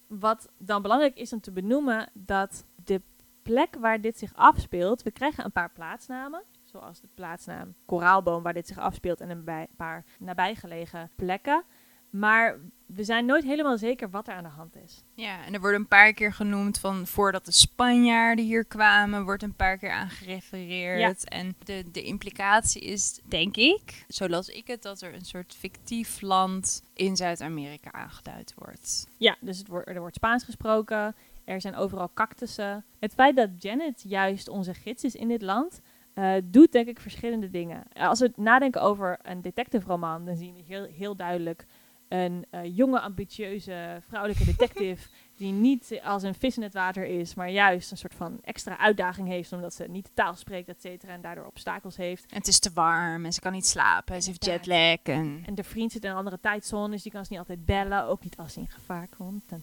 [0.07, 3.01] wat dan belangrijk is om te benoemen, dat de
[3.41, 8.53] plek waar dit zich afspeelt, we krijgen een paar plaatsnamen, zoals de plaatsnaam Koraalboom waar
[8.53, 11.63] dit zich afspeelt en een paar nabijgelegen plekken.
[12.09, 15.03] Maar we zijn nooit helemaal zeker wat er aan de hand is.
[15.13, 19.43] Ja, en er wordt een paar keer genoemd van voordat de Spanjaarden hier kwamen, wordt
[19.43, 21.29] een paar keer aan gerefereerd.
[21.29, 25.55] En de, de implicatie is, denk ik, zo las ik het, dat er een soort
[25.55, 29.07] fictief land in Zuid-Amerika aangeduid wordt.
[29.17, 31.15] Ja, dus het wordt, er wordt Spaans gesproken.
[31.43, 32.85] Er zijn overal cactussen.
[32.99, 35.81] Het feit dat Janet juist onze gids is in dit land,
[36.13, 37.83] eh, doet denk ik verschillende dingen.
[37.93, 41.65] Eh, Als we nadenken over een detective roman, dan zien we heel, heel duidelijk
[42.07, 47.33] een eh, jonge, ambitieuze vrouwelijke detective die niet als een vis in het water is,
[47.33, 50.81] maar juist een soort van extra uitdaging heeft omdat ze niet de taal spreekt, et
[50.81, 52.31] cetera, en daardoor obstakels heeft.
[52.31, 54.97] En het is te warm en ze kan niet slapen, ze heeft jetlag.
[55.03, 55.43] En...
[55.45, 58.05] En de vriend zit in een andere tijdzone, dus die kan ze niet altijd bellen.
[58.05, 59.43] Ook niet als ze in gevaar komt.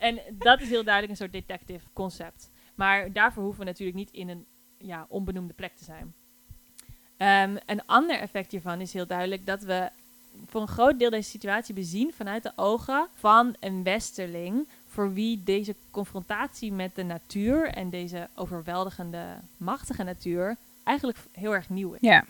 [0.00, 2.50] En dat is heel duidelijk een soort detective concept.
[2.80, 4.46] Maar daarvoor hoeven we natuurlijk niet in een
[4.78, 6.14] ja, onbenoemde plek te zijn.
[7.16, 9.90] Ehm, een ander effect hiervan is heel duidelijk dat we
[10.46, 14.68] voor een groot deel deze situatie bezien vanuit de ogen van een westerling.
[14.86, 19.24] Voor wie deze confrontatie met de natuur en deze overweldigende,
[19.56, 22.00] machtige natuur eigenlijk heel erg nieuw is.
[22.00, 22.24] Ja.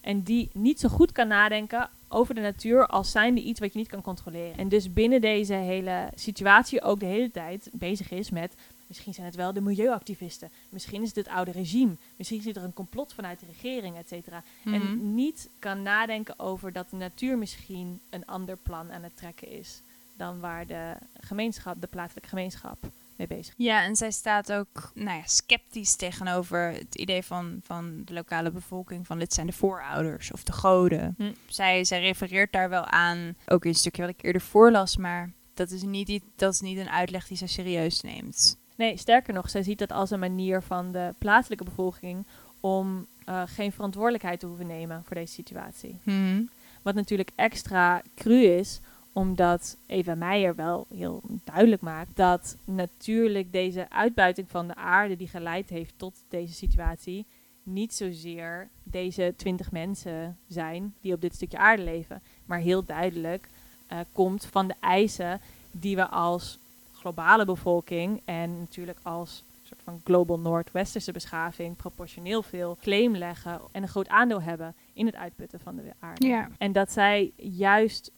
[0.00, 3.78] En die niet zo goed kan nadenken over de natuur als zijnde iets wat je
[3.78, 4.58] niet kan controleren.
[4.58, 8.54] En dus binnen deze hele situatie ook de hele tijd bezig is met...
[8.86, 10.50] Misschien zijn het wel de milieuactivisten.
[10.68, 11.96] Misschien is het het oude regime.
[12.16, 14.42] Misschien zit er een complot vanuit de regering, et cetera.
[14.62, 14.74] Mhm.
[14.74, 19.50] En niet kan nadenken over dat de natuur misschien een ander plan aan het trekken
[19.50, 19.82] is...
[20.16, 22.78] dan waar de gemeenschap, de plaatselijke gemeenschap
[23.16, 23.64] mee bezig is.
[23.64, 28.50] Ja, en zij staat ook nou ja, sceptisch tegenover het idee van, van de lokale
[28.50, 29.06] bevolking.
[29.06, 31.14] Van dit zijn de voorouders of de goden.
[31.16, 31.32] Hm.
[31.46, 34.96] Zij, zij refereert daar wel aan, ook in een stukje wat ik eerder voorlas.
[34.96, 38.58] Maar dat is niet, dat is niet een uitleg die zij serieus neemt.
[38.76, 42.26] Nee, sterker nog, zij ziet dat als een manier van de plaatselijke bevolking
[42.60, 45.96] om eh, geen verantwoordelijkheid te hoeven nemen voor deze situatie.
[46.02, 46.42] Mhm.
[46.82, 48.80] Wat natuurlijk extra cru is,
[49.12, 55.28] omdat Eva Meijer wel heel duidelijk maakt dat natuurlijk deze uitbuiting van de aarde die
[55.28, 57.26] geleid heeft tot deze situatie
[57.62, 63.48] niet zozeer deze twintig mensen zijn die op dit stukje aarde leven, maar heel duidelijk
[63.86, 66.58] eh, komt van de eisen die we als
[67.06, 73.82] globale bevolking en natuurlijk als soort van global noordwesterse beschaving proportioneel veel claim leggen en
[73.82, 76.26] een groot aandeel hebben in het uitputten van de aarde.
[76.26, 76.48] Ja.
[76.58, 78.10] En dat zij juist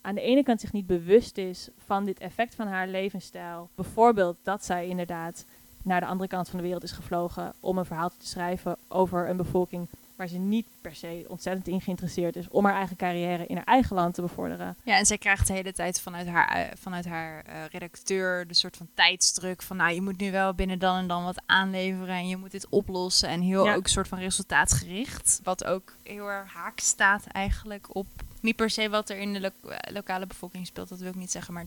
[0.00, 3.70] aan de ene kant zich niet bewust is van dit effect van haar levensstijl.
[3.74, 5.46] Bijvoorbeeld dat zij inderdaad
[5.82, 9.28] naar de andere kant van de wereld is gevlogen om een verhaal te schrijven over
[9.28, 9.88] een bevolking
[10.22, 13.64] waar ze niet per se ontzettend in geïnteresseerd is om haar eigen carrière in haar
[13.64, 14.76] eigen land te bevorderen.
[14.84, 18.54] Ja, en zij krijgt de hele tijd vanuit haar, eh, vanuit haar eh, redacteur de
[18.54, 22.14] soort van tijdsdruk van, nou, je moet nu wel binnen dan en dan wat aanleveren
[22.14, 23.74] en je moet dit oplossen en heel Ja.
[23.74, 25.40] ook een soort van resultaatgericht.
[25.42, 28.06] Wat ook heel erg haak staat eigenlijk op,
[28.40, 31.14] niet per se wat er in de lo- eh, lokale bevolking speelt, dat wil ik
[31.14, 31.66] niet zeggen, maar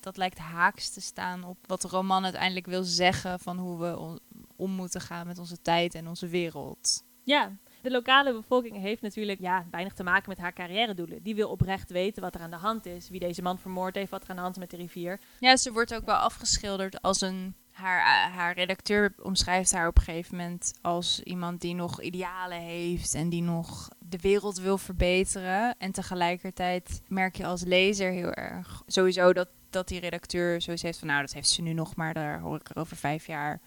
[0.00, 4.18] dat lijkt haaks te staan op wat de roman uiteindelijk wil zeggen van hoe we
[4.56, 7.02] om moeten gaan met onze tijd en onze wereld.
[7.24, 7.50] Ja,
[7.86, 11.22] de lokale bevolking heeft natuurlijk ja, weinig te maken met haar carrière-doelen.
[11.22, 14.10] Die wil oprecht weten wat er aan de hand is, wie deze man vermoord heeft,
[14.10, 15.20] wat er aan de hand is met de rivier.
[15.38, 17.54] Ja, ze wordt ook wel afgeschilderd als een.
[17.70, 22.60] Haar, eh, haar redacteur omschrijft haar op een gegeven moment als iemand die nog idealen
[22.60, 25.74] heeft en die nog de wereld wil verbeteren.
[25.78, 30.98] En tegelijkertijd merk je als lezer heel erg sowieso dat, dat die redacteur zoiets heeft
[30.98, 33.60] van nou, dat heeft ze nu nog, maar daar hoor ik er over vijf jaar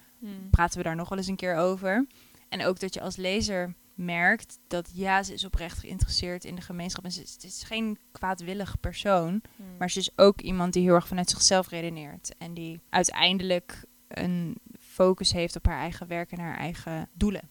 [0.49, 2.07] praten we daar nog wel eens een keer over.
[2.49, 6.61] En ook dat je als lezer merkt dat ja, ze is oprecht geïnteresseerd in de
[6.61, 7.03] gemeenschap.
[7.03, 9.41] En ze, het is geen kwaadwillig persoon.
[9.55, 9.65] Hmm.
[9.77, 12.35] Maar ze is ook iemand die heel erg vanuit zichzelf redeneert.
[12.37, 17.47] En die uiteindelijk een focus heeft op haar eigen werk en haar eigen doelen.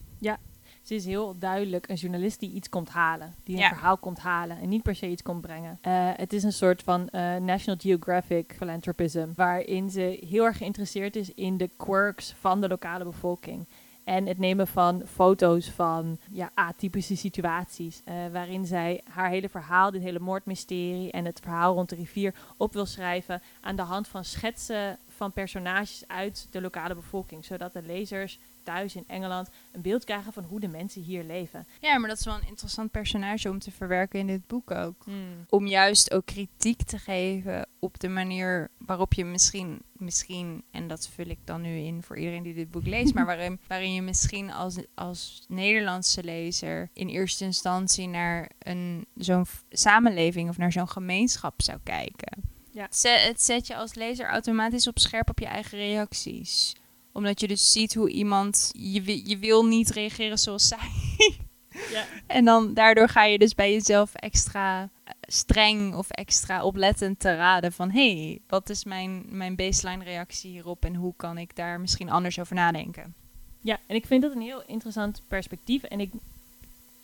[0.82, 3.34] Ze is heel duidelijk een journalist die iets komt halen.
[3.44, 3.68] Die een Ja.
[3.68, 5.78] verhaal komt halen en niet per se iets komt brengen.
[5.80, 9.26] Eh, het is een soort van eh, National Geographic philanthropism.
[9.34, 13.66] Waarin ze heel erg geïnteresseerd is in de quirks van de lokale bevolking.
[14.08, 18.02] En het nemen van foto's van ja, atypische situaties.
[18.04, 22.34] eh, waarin zij haar hele verhaal, dit hele moordmysterie en het verhaal rond de rivier
[22.56, 23.42] op wil schrijven.
[23.60, 27.44] aan de hand van schetsen van personages uit de lokale bevolking.
[27.44, 31.66] Zodat de lezers thuis in Engeland een beeld krijgen van hoe de mensen hier leven.
[31.80, 35.04] Ja, maar dat is wel een interessant personage om te verwerken in dit boek ook.
[35.48, 41.08] Om juist ook kritiek te geven op de manier waarop je misschien, misschien en dat
[41.08, 44.02] vul ik dan nu in voor iedereen die dit boek leest, maar waarin, waarin je
[44.02, 50.88] misschien als, als Nederlandse lezer in eerste instantie naar een, zo'n samenleving of naar zo'n
[50.88, 52.42] gemeenschap zou kijken.
[52.70, 52.82] Ja.
[52.82, 56.74] Het, zet, het zet je als lezer automatisch op scherp op je eigen reacties
[57.18, 60.88] omdat je dus ziet hoe iemand, je, je wil niet reageren zoals zij.
[61.90, 62.04] Ja.
[62.26, 67.36] En dan daardoor ga je dus bij jezelf extra eh, streng of extra oplettend te
[67.36, 67.90] raden van...
[67.90, 72.10] hé, hey, wat is mijn, mijn baseline reactie hierop en hoe kan ik daar misschien
[72.10, 73.14] anders over nadenken?
[73.60, 75.82] Ja, en ik vind dat een heel interessant perspectief.
[75.82, 76.12] En ik,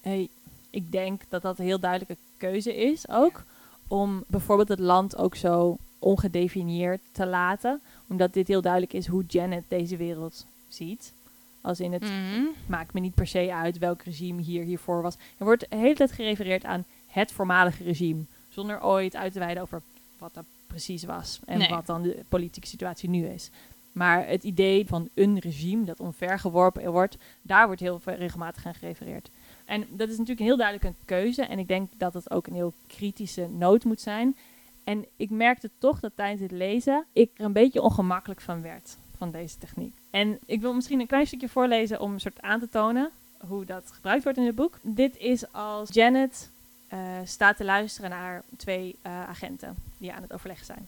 [0.01, 0.29] hey,
[0.71, 3.45] ik denk dat dat een heel duidelijke keuze is ook.
[3.89, 7.81] Om bijvoorbeeld het land ook zo ongedefinieerd te laten.
[8.15, 11.13] Omdat dit heel duidelijk is hoe Janet deze wereld ziet.
[11.61, 12.43] Als in het Mhm.
[12.67, 15.15] maakt me niet per se uit welk regime hier hiervoor was.
[15.39, 18.23] Er wordt de hele tijd gerefereerd aan het voormalige regime.
[18.49, 19.83] Zonder ooit uit te wijden over
[20.19, 21.41] wat dat precies was.
[21.47, 21.69] En Nee.
[21.69, 23.51] wat dan de politieke situatie nu is.
[23.93, 29.31] Maar het idee van een regime dat omvergeworpen wordt, daar wordt heel regelmatig aan gerefereerd.
[29.65, 31.43] En dat is natuurlijk heel duidelijk een keuze.
[31.43, 34.37] En ik denk dat het ook een heel kritische noot moet zijn.
[34.85, 38.97] En ik merkte toch dat tijdens het lezen ik er een beetje ongemakkelijk van werd.
[39.17, 39.95] Van deze techniek.
[40.11, 43.11] En ik wil misschien een klein stukje voorlezen om een soort aan te tonen
[43.47, 44.79] hoe dat gebruikt wordt in het boek.
[44.83, 46.51] Dit is als Janet
[46.89, 50.87] eh, staat te luisteren naar twee eh, agenten die aan het overleggen zijn.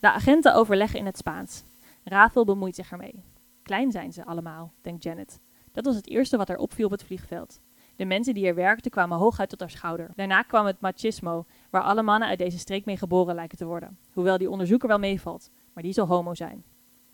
[0.00, 1.62] De agenten overleggen in het Spaans.
[2.04, 3.14] Rachel bemoeit zich ermee.
[3.62, 5.38] Klein zijn ze allemaal, denkt Janet.
[5.72, 7.58] Dat was het eerste wat haar opviel op het vliegveld.
[7.96, 10.10] De mensen die er werkten kwamen hooguit tot haar schouder.
[10.14, 13.98] Daarna kwam het machismo, waar alle mannen uit deze streek mee geboren lijken te worden.
[14.12, 16.64] Hoewel die onderzoeker wel meevalt, maar die zal homo zijn.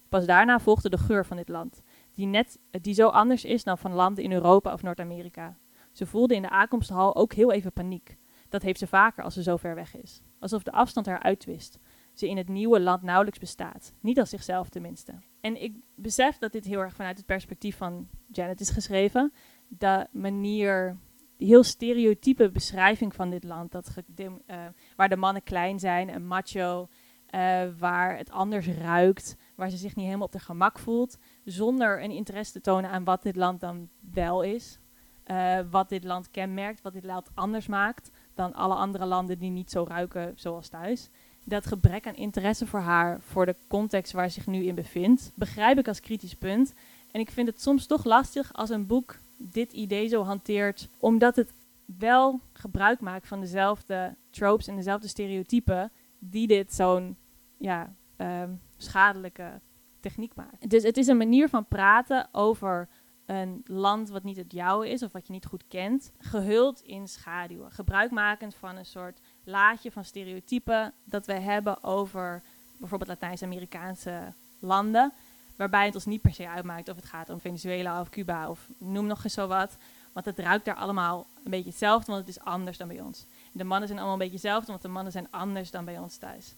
[0.08, 3.78] Pas daarna volgde de geur van dit land, die, net, die zo anders is dan
[3.78, 5.56] van landen in Europa of Noord-Amerika.
[5.92, 8.16] Ze voelde in de aankomsthal ook heel even paniek.
[8.48, 10.22] Dat heeft ze vaker als ze zo ver weg is.
[10.38, 11.78] Alsof de afstand haar uitwist.
[12.12, 13.92] Ze in het nieuwe land nauwelijks bestaat.
[14.00, 15.12] Niet als zichzelf tenminste.
[15.40, 19.32] En ik besef dat dit heel erg vanuit het perspectief van Janet is geschreven.
[19.68, 20.98] De manier,
[21.44, 23.72] heel stereotype beschrijving van dit land.
[23.72, 24.56] Dat eh,
[24.96, 26.88] waar de mannen klein zijn en macho.
[27.26, 29.36] eh, waar het anders ruikt.
[29.54, 31.18] Waar ze zich niet helemaal op de gemak voelt.
[31.44, 34.78] Zonder een interesse te tonen aan wat dit land dan wel is.
[35.24, 36.82] Eh, wat dit land kenmerkt.
[36.82, 41.08] Wat dit land anders maakt dan alle andere landen die niet zo ruiken zoals thuis.
[41.44, 45.32] Dat gebrek aan interesse voor haar, voor de context waar ze zich nu in bevindt,
[45.34, 46.74] begrijp ik als kritisch punt.
[47.10, 49.18] En ik vind het soms toch lastig als een boek
[49.50, 51.52] dit idee zo hanteert, omdat het
[51.98, 57.16] wel gebruik maakt van dezelfde tropes en dezelfde stereotypen die dit zo'n
[57.58, 59.60] ja, ehm, schadelijke
[60.00, 60.70] techniek maakt.
[60.70, 62.88] Dus het is een manier van praten over
[63.26, 67.08] een land wat niet het jouwe is of wat je niet goed kent, gehuld in
[67.08, 67.72] schaduwen.
[67.72, 72.42] Gebruikmakend van een soort laadje van stereotypen dat we hebben over
[72.78, 75.12] bijvoorbeeld Latijns-Amerikaanse landen,
[75.56, 78.68] waarbij het ons niet per se uitmaakt of het gaat om Venezuela of Cuba of
[78.78, 79.76] noem nog eens zo wat.
[80.12, 83.24] Want het ruikt daar allemaal een beetje hetzelfde, want het is anders dan bij ons.
[83.52, 86.16] De mannen zijn allemaal een beetje hetzelfde, want de mannen zijn anders dan bij ons
[86.16, 86.54] thuis.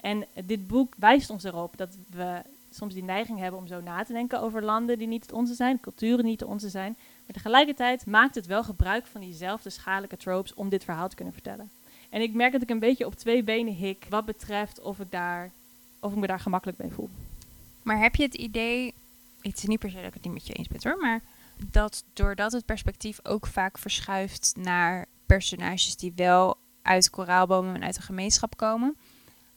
[0.00, 4.04] En dit boek wijst ons erop dat we soms die neiging hebben om zo na
[4.04, 6.96] te denken over landen die niet het onze zijn, culturen die niet de onze zijn.
[6.98, 11.34] Maar tegelijkertijd maakt het wel gebruik van diezelfde schadelijke tropes om dit verhaal te kunnen
[11.34, 11.70] vertellen.
[12.10, 15.10] En ik merk dat ik een beetje op twee benen hik wat betreft of ik,
[15.10, 15.50] daar,
[16.00, 17.08] of ik me daar gemakkelijk mee voel.
[17.88, 18.94] Maar heb je het idee,
[19.40, 21.22] het is niet per se dat ik het niet met je eens ben hoor, maar
[21.70, 27.96] dat doordat het perspectief ook vaak verschuift naar personages die wel uit koraalbomen en uit
[27.96, 28.96] een gemeenschap komen,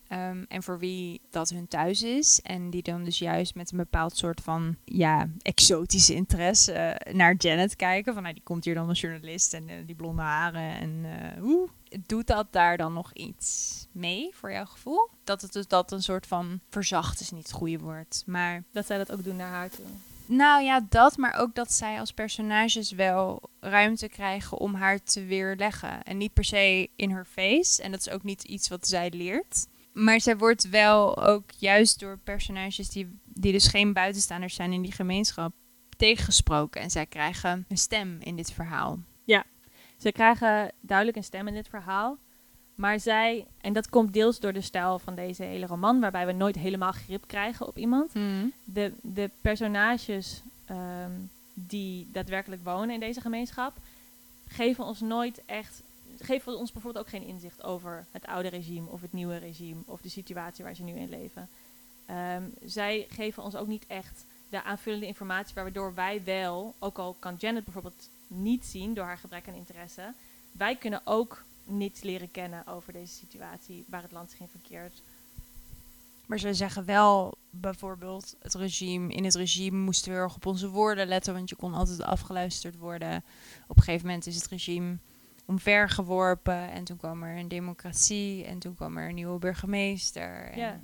[0.08, 2.42] ehm, en voor wie dat hun thuis is.
[2.42, 7.36] En die dan dus juist met een bepaald soort van ja, exotische interesse eh, naar
[7.38, 8.14] Janet kijken.
[8.14, 10.76] Van nou, die komt hier dan als journalist en eh, die blonde haren.
[10.76, 11.06] En
[11.42, 11.70] oeh.
[12.00, 15.10] Doet dat daar dan nog iets mee voor jouw gevoel?
[15.24, 18.24] Dat het dus dat een soort van verzacht is niet het goede woord.
[18.26, 19.86] Maar Dat zij dat ook doen naar haar toe.
[20.26, 25.26] Nou ja, dat, maar ook dat zij als personages wel ruimte krijgen om haar te
[25.26, 26.04] weerleggen.
[26.04, 27.84] En niet per se in haar face.
[27.84, 29.68] En dat is ook niet iets wat zij leert.
[29.94, 34.82] Maar zij wordt wel ook juist door personages die, die dus geen buitenstaanders zijn in
[34.82, 35.54] die gemeenschap
[35.98, 36.82] tegengesproken.
[36.82, 39.00] En zij krijgen een stem in dit verhaal.
[40.02, 42.18] Ze krijgen duidelijk een stem in dit verhaal.
[42.76, 46.32] Maar zij, en dat komt deels door de stijl van deze hele roman, waarbij we
[46.32, 48.14] nooit helemaal grip krijgen op iemand.
[48.64, 51.12] De, de personages ehm,
[51.54, 53.78] die daadwerkelijk wonen in deze gemeenschap,
[54.48, 55.82] geven ons nooit echt,
[56.20, 60.02] geven ons bijvoorbeeld ook geen inzicht over het oude regime of het nieuwe regime of
[60.02, 61.50] de situatie waar ze nu in leven.
[62.06, 67.16] Ehm, zij geven ons ook niet echt de aanvullende informatie waardoor wij wel, ook al
[67.20, 70.14] kan Janet bijvoorbeeld niet zien door haar gebrek aan interesse,
[70.52, 75.02] wij kunnen ook niets leren kennen over deze situatie waar het land zich in verkeert.
[76.26, 79.14] Maar ze zeggen wel bijvoorbeeld het regime.
[79.14, 82.02] In het regime moesten we heel erg op onze woorden letten, want je kon altijd
[82.02, 83.24] afgeluisterd worden.
[83.68, 84.98] Op een gegeven moment is het regime
[85.46, 90.52] omvergeworpen en toen kwam er een democratie en toen kwam er een nieuwe burgemeester.
[90.52, 90.80] En Ja.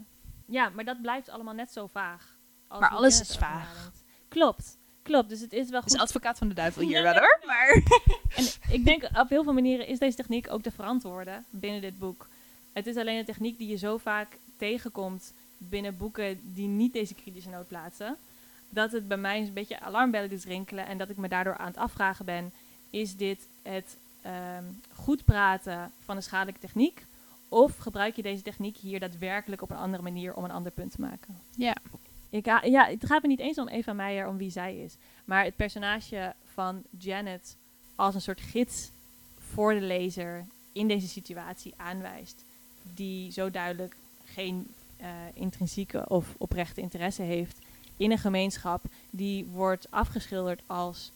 [0.46, 2.38] ja, maar dat blijft allemaal net zo vaag.
[2.68, 3.92] als Maar alles is vaag.
[4.28, 4.78] Klopt,
[5.08, 5.30] klopt.
[5.30, 6.02] Dus het is wel Het is goed.
[6.08, 7.40] advocaat van de duivel hier wel hoor.
[7.46, 7.82] Maar
[8.40, 12.00] En ik denk op heel veel manieren is deze techniek ook te verantwoorden binnen dit
[12.00, 12.28] boek.
[12.74, 14.28] Het is alleen een techniek die je zo vaak
[14.58, 18.18] tegenkomt binnen boeken die niet deze kritische noot plaatsen.
[18.70, 21.68] Dat het bij mij een beetje alarmbellen doet rinkelen en dat ik me daardoor aan
[21.68, 22.52] het afvragen ben:
[22.90, 24.64] is dit het ehm,
[24.96, 27.06] goed praten van een schadelijke techniek?
[27.50, 30.92] Of gebruik je deze techniek hier daadwerkelijk op een andere manier om een ander punt
[30.92, 31.38] te maken?
[31.56, 31.76] ja,
[32.30, 34.96] Ik, ja, het gaat me niet eens om Eva Meijer, om wie zij is.
[35.26, 37.58] Maar het personage van Janet
[37.96, 38.90] als een soort gids
[39.40, 42.44] voor de lezer in deze situatie aanwijst.
[42.94, 44.68] Die zo duidelijk geen
[44.98, 47.58] eh, intrinsieke of oprechte interesse heeft
[47.98, 51.12] in een gemeenschap die wordt afgeschilderd als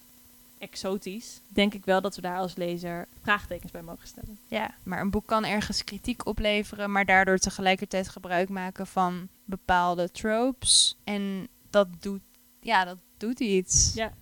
[0.61, 1.41] exotisch.
[1.47, 4.39] Denk ik wel dat we daar als lezer vraagtekens bij mogen stellen.
[4.47, 10.11] ja, maar een boek kan ergens kritiek opleveren, maar daardoor tegelijkertijd gebruik maken van bepaalde
[10.11, 10.95] tropes.
[11.03, 12.21] En dat doet,
[12.59, 13.93] ja, dat doet iets.
[13.93, 14.13] Ja.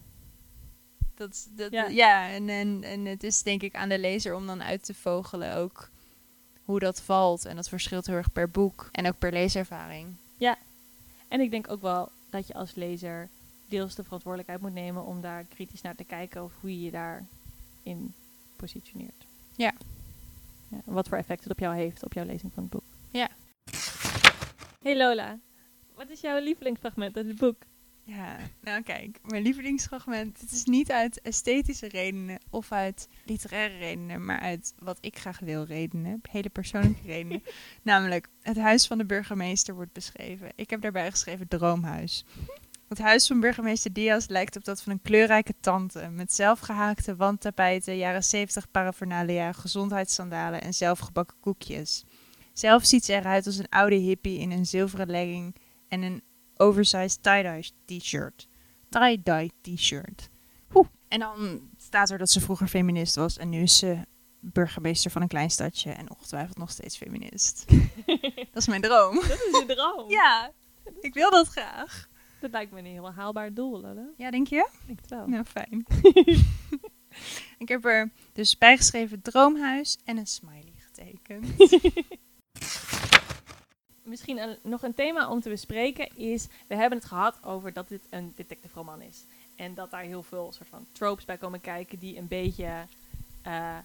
[1.16, 1.88] Dat, dat, Ja.
[1.88, 4.94] ja, en, en, en het is denk ik aan de lezer om dan uit te
[4.94, 5.90] vogelen ook
[6.64, 7.46] hoe dat valt.
[7.46, 10.16] En dat verschilt heel erg per boek en ook per leeservaring.
[11.28, 13.30] En ik denk ook wel dat je als lezer
[13.70, 16.92] deels de verantwoordelijkheid moet nemen om daar kritisch naar te kijken of hoe je je
[16.92, 18.14] daarin
[18.56, 19.26] positioneert.
[19.56, 19.74] Ja.
[20.68, 20.82] ja.
[20.86, 22.84] Wat voor effect het op jou heeft, op jouw lezing van het boek.
[23.10, 23.30] Ja.
[24.82, 25.40] Hey Lola,
[25.96, 27.64] wat is jouw lievelingsfragment uit het boek?
[28.10, 30.40] Ja, nou kijk, mijn lievelingsfragment.
[30.40, 35.40] Het is niet uit esthetische redenen of uit literaire redenen, maar uit wat ik graag
[35.40, 36.22] wil redenen.
[36.32, 37.44] Hele persoonlijke redenen.
[37.82, 40.52] Namelijk, het huis van de burgemeester wordt beschreven.
[40.56, 42.26] Ik heb daarbij geschreven droomhuis.
[42.90, 46.10] Het huis van burgemeester Diaz lijkt op dat van een kleurrijke tante.
[46.12, 52.04] Met zelfgehaakte wandtapijten, jaren 70 paraphernalia, gezondheidssandalen en zelfgebakken koekjes.
[52.54, 55.56] Zelf ziet ze eruit als een oude hippie in een zilveren legging
[55.88, 56.24] en een
[56.56, 58.48] oversized tie-dye t-shirt.
[58.90, 60.30] Tie-dye t-shirt.
[61.08, 63.98] En dan staat er dat ze vroeger feminist was en nu is ze
[64.40, 67.66] burgemeester van een klein stadje en ongetwijfeld nog steeds feminist.
[68.52, 69.16] dat is mijn droom.
[69.16, 70.10] Dat is je droom.
[70.20, 70.52] Ja,
[71.00, 72.09] ik wil dat graag.
[72.42, 74.06] Dat lijkt me een heel haalbaar doel, Lola.
[74.18, 74.70] Ja, denk je?
[74.80, 75.28] Ik denk het wel.
[75.28, 75.86] Nou, fijn.
[77.64, 81.48] ik heb er dus bijgeschreven droomhuis en een smiley getekend.
[84.04, 86.48] Misschien een- nog een thema om te bespreken is...
[86.68, 89.24] We hebben het gehad over dat dit een detective roman is.
[89.56, 92.00] En dat daar heel veel soort van tropes bij komen kijken...
[92.00, 92.86] die een beetje
[93.42, 93.78] eh,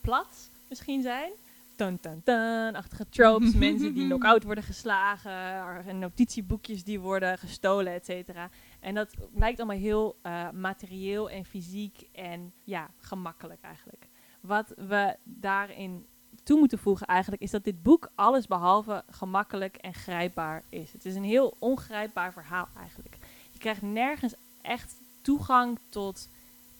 [0.00, 1.30] plat misschien zijn.
[1.76, 3.54] Dun, achtige tropes.
[3.66, 5.98] mensen die knock-out worden geslagen.
[5.98, 8.50] Notitieboekjes die worden gestolen, et cetera.
[8.80, 14.08] En dat lijkt allemaal heel eh, materieel en fysiek en ja, gemakkelijk eigenlijk.
[14.40, 16.06] Wat we daarin
[16.42, 20.92] toe moeten voegen eigenlijk is dat dit boek alles behalve gemakkelijk en grijpbaar is.
[20.92, 23.16] Het is een heel ongrijpbaar verhaal eigenlijk.
[23.52, 26.28] Je krijgt nergens echt toegang tot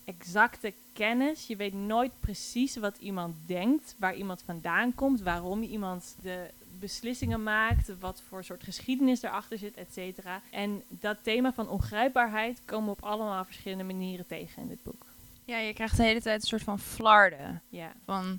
[0.05, 1.47] exacte kennis.
[1.47, 7.43] Je weet nooit precies wat iemand denkt, waar iemand vandaan komt, waarom iemand de beslissingen
[7.43, 10.41] maakt, wat voor soort geschiedenis erachter zit, et cetera.
[10.51, 15.07] En dat thema van ongrijpbaarheid komen we op allemaal verschillende manieren tegen in dit boek.
[15.45, 17.63] ja, je krijgt de hele tijd een soort van flarden.
[17.69, 18.39] Ja, Van,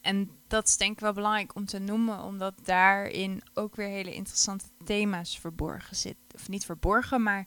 [0.00, 4.14] en dat is denk ik wel belangrijk om te noemen, omdat daarin ook weer hele
[4.14, 6.22] interessante thema's verborgen zitten.
[6.34, 7.46] Of niet verborgen, maar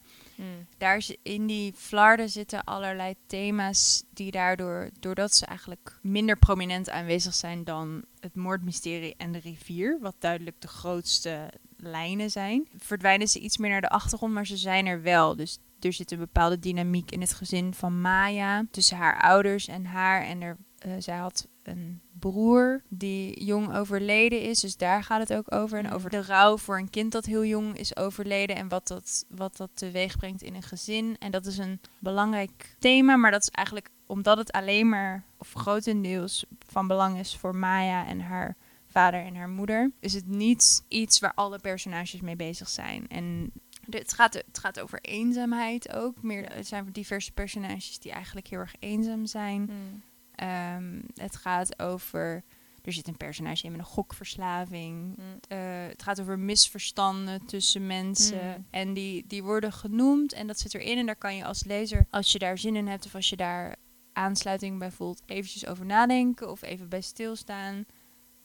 [0.78, 6.90] daar zi- in die flarden zitten allerlei thema's die daardoor, doordat ze eigenlijk minder prominent
[6.90, 12.68] aanwezig zijn dan het moordmysterie en de rivier, wat duidelijk de grootste lijnen zijn.
[12.78, 15.36] Verdwijnen ze iets meer naar de achtergrond, maar ze zijn er wel.
[15.36, 18.66] Dus er zit een bepaalde dynamiek in het gezin van Maya.
[18.72, 20.24] Tussen haar ouders en haar.
[20.24, 24.60] En er, uh, zij had een broer die jong overleden is.
[24.60, 25.78] Dus daar gaat het ook over.
[25.78, 28.56] En over de rouw voor een kind dat heel jong is overleden.
[28.56, 31.16] En wat dat, wat dat teweeg brengt in een gezin.
[31.20, 33.16] En dat is een belangrijk thema.
[33.16, 38.06] Maar dat is eigenlijk omdat het alleen maar, of grotendeels van belang is voor Maya
[38.06, 38.56] en haar
[38.88, 43.08] vader en haar moeder, is het niet iets waar alle personages mee bezig zijn.
[43.08, 43.52] En
[43.90, 46.22] het gaat, het gaat over eenzaamheid ook.
[46.22, 49.66] Meer, er zijn diverse personages die eigenlijk heel erg eenzaam zijn.
[49.66, 50.02] Hmm.
[50.36, 52.44] Ehm, het gaat over.
[52.84, 55.16] Er zit een personage in met een gokverslaving.
[55.16, 55.40] Hmm.
[55.48, 58.54] Eh, het gaat over misverstanden tussen mensen.
[58.54, 58.66] Hmm.
[58.70, 60.98] En die, die worden genoemd en dat zit erin.
[60.98, 63.36] En daar kan je als lezer, als je daar zin in hebt of als je
[63.36, 63.76] daar
[64.14, 67.86] aansluiting bij voelt, eventjes over nadenken of even bij stilstaan.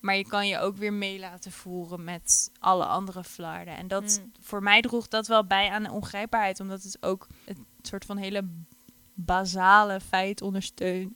[0.01, 3.77] Maar je kan je ook weer mee laten voeren met alle andere flarden.
[3.77, 4.33] En dat, Mm.
[4.41, 6.61] voor mij droeg dat wel bij aan de ongrijpbaarheid.
[6.61, 8.49] Omdat het ook een soort van hele
[9.25, 10.43] basale feit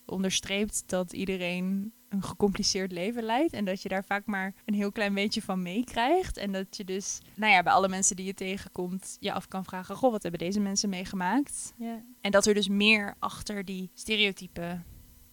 [0.07, 3.53] onderstreept dat iedereen een gecompliceerd leven leidt.
[3.53, 6.37] En dat je daar vaak maar een heel klein beetje van meekrijgt.
[6.37, 9.65] En dat je dus, nou ja, bij alle mensen die je tegenkomt, je af kan
[9.65, 11.73] vragen: Goh, wat hebben deze mensen meegemaakt?
[11.77, 12.03] Ja.
[12.21, 14.83] En dat er dus meer achter die stereotype,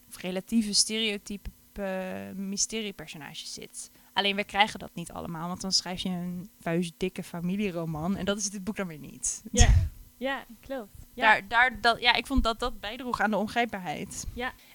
[0.08, 1.50] of relatieve stereotype
[2.36, 3.92] mysteriepersonages zit.
[4.14, 8.16] Alleen wij krijgen dat niet allemaal, want dan schrijf je een vuistdikke familieroman.
[8.16, 9.44] En dat is dit boek dan weer niet.
[9.52, 9.70] Ja.
[10.18, 11.06] ja, klopt.
[11.14, 11.24] Ja.
[11.34, 14.26] Daar, daar, dat, ja, ik vond dat dat bijdroeg aan de ongrijpbaarheid.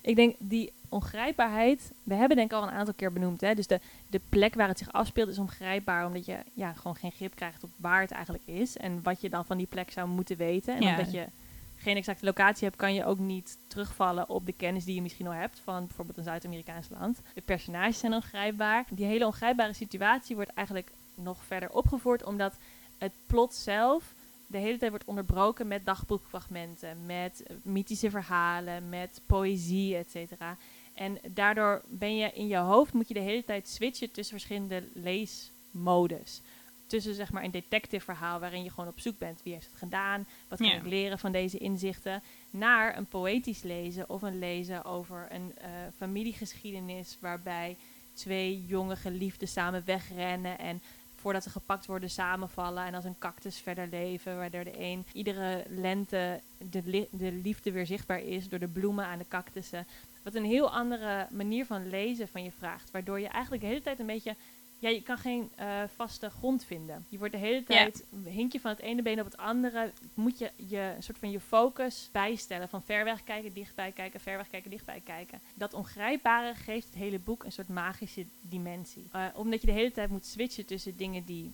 [0.03, 3.41] Ik denk die ongrijpbaarheid, we hebben denk ik al een aantal keer benoemd.
[3.41, 3.55] Hè?
[3.55, 3.81] Dus de,
[4.11, 7.65] de plek waar het zich afspeelt is ongrijpbaar, omdat je ja, gewoon geen grip krijgt
[7.65, 8.77] op waar het eigenlijk is.
[8.77, 10.75] En wat je dan van die plek zou moeten weten.
[10.75, 10.91] En Ja.
[10.91, 11.27] omdat je
[11.77, 15.27] geen exacte locatie hebt, kan je ook niet terugvallen op de kennis die je misschien
[15.27, 17.21] al hebt van bijvoorbeeld een Zuid-Amerikaans land.
[17.35, 18.85] De personages zijn ongrijpbaar.
[18.91, 22.55] Die hele ongrijpbare situatie wordt eigenlijk nog verder opgevoerd, omdat
[22.99, 24.15] het plot zelf
[24.47, 30.57] de hele tijd wordt onderbroken met dagboekfragmenten, met eh, mythische verhalen, met poëzie, et cetera.
[30.95, 34.83] En daardoor ben je in je hoofd, moet je de hele tijd switchen tussen verschillende
[34.95, 36.41] leesmodes.
[36.87, 39.41] Tussen zeg maar een detective verhaal waarin je gewoon op zoek bent.
[39.43, 40.27] Wie heeft het gedaan?
[40.49, 40.75] Wat kan Ja.
[40.77, 42.23] ik leren van deze inzichten?
[42.51, 47.77] Naar een poëtisch lezen of een lezen over een eh, familiegeschiedenis waarbij
[48.15, 50.81] twee jonge geliefden samen wegrennen en
[51.27, 55.65] voordat ze gepakt worden samenvallen en als een cactus verder leven, waardoor de een iedere
[55.69, 59.87] lente de, de liefde weer zichtbaar is door de bloemen aan de cactussen.
[60.23, 63.83] Wat een heel andere manier van lezen van je vraagt, waardoor je eigenlijk de hele
[63.83, 64.37] tijd een beetje,
[64.79, 67.07] ja, je kan geen eh, vaste grond vinden.
[67.09, 70.39] Je wordt de hele tijd, hink je van het ene been op het andere, moet
[70.39, 74.37] je je een soort van je focus bijstellen, van ver weg kijken, dichtbij kijken, ver
[74.37, 75.41] weg kijken, dichtbij kijken.
[75.55, 79.09] Dat ongrijpbare geeft het hele boek een soort magische dimensie.
[79.13, 81.53] Eh, omdat je de hele tijd moet switchen tussen dingen die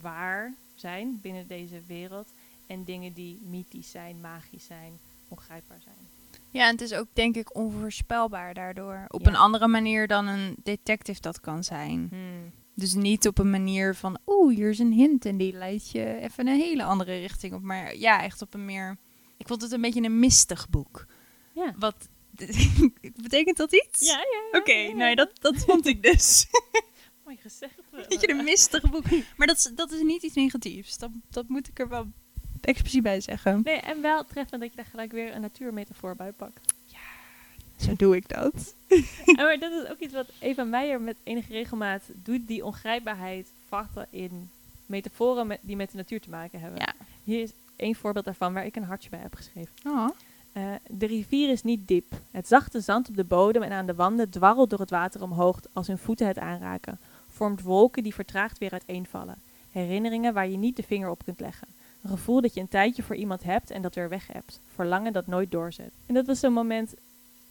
[0.00, 2.28] waar zijn binnen deze wereld
[2.66, 6.15] en dingen die mythisch zijn, magisch zijn, ongrijpbaar zijn.
[6.56, 9.04] Ja, en het is ook denk ik onvoorspelbaar daardoor.
[9.08, 9.28] Op Ja.
[9.28, 12.10] een andere manier dan een detective dat kan zijn.
[12.74, 16.18] Dus niet op een manier van, oeh, hier is een hint en die leidt je
[16.20, 17.62] even een hele andere richting op.
[17.62, 18.96] Maar ja, echt op een meer...
[19.36, 21.06] Ik vond het een beetje een mistig boek.
[21.54, 21.74] Ja.
[21.78, 22.08] Wat...
[23.22, 24.06] Betekent dat iets?
[24.06, 24.58] Ja, ja, ja.
[24.58, 24.94] Oké, ja, ja.
[24.94, 26.46] nou dat, dat vond ik dus.
[27.24, 27.74] Mooi gezegd.
[27.90, 29.04] Een beetje een mistig boek.
[29.36, 30.98] Maar dat is, dat is niet iets negatiefs.
[30.98, 32.06] Dat, dat moet ik er wel
[32.60, 33.60] expliciet bij zeggen.
[33.64, 36.74] Nee, en wel treffend dat je daar gelijk weer een natuurmetafoor bij pakt.
[37.76, 38.74] Zo doe ik dat.
[39.26, 43.52] en maar dat is ook iets wat Eva Meijer met enige regelmaat doet, die ongrijpbaarheid
[43.68, 44.50] vatten in
[44.86, 46.80] metaforen met, die met de natuur te maken hebben.
[46.80, 46.94] Ja.
[47.24, 49.72] Hier is één voorbeeld daarvan waar ik een hartje bij heb geschreven.
[49.86, 50.08] Oh.
[50.52, 52.12] Eh, de rivier is niet diep.
[52.30, 55.60] Het zachte zand op de bodem en aan de wanden dwarrelt door het water omhoog
[55.72, 56.98] als hun voeten het aanraken.
[57.28, 59.38] Vormt wolken die vertraagd weer uiteenvallen.
[59.70, 61.68] Herinneringen waar je niet de vinger op kunt leggen.
[62.06, 64.60] Een gevoel dat je een tijdje voor iemand hebt en dat weer weg hebt.
[64.74, 65.90] Verlangen dat nooit doorzet.
[66.06, 66.94] En dat was zo'n moment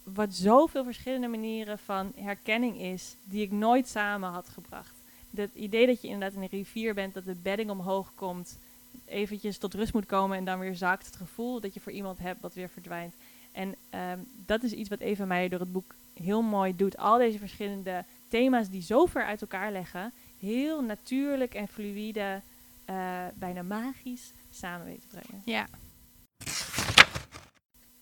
[0.02, 4.94] wat zoveel verschillende manieren van herkenning is, die ik nooit samen had gebracht.
[5.34, 8.58] Het idee dat je inderdaad in een rivier bent, dat de bedding omhoog komt,
[9.04, 11.06] eventjes tot rust moet komen en dan weer zakt.
[11.06, 13.14] Het gevoel dat je voor iemand hebt wat weer verdwijnt.
[13.52, 16.96] En ehm, dat is iets wat Eva Meijer door het boek heel mooi doet.
[16.96, 22.40] Al deze verschillende thema's die zo ver uit elkaar leggen, heel natuurlijk en fluïde,
[22.84, 25.42] eh, bijna magisch samen weten te brengen.
[25.44, 25.66] Ja.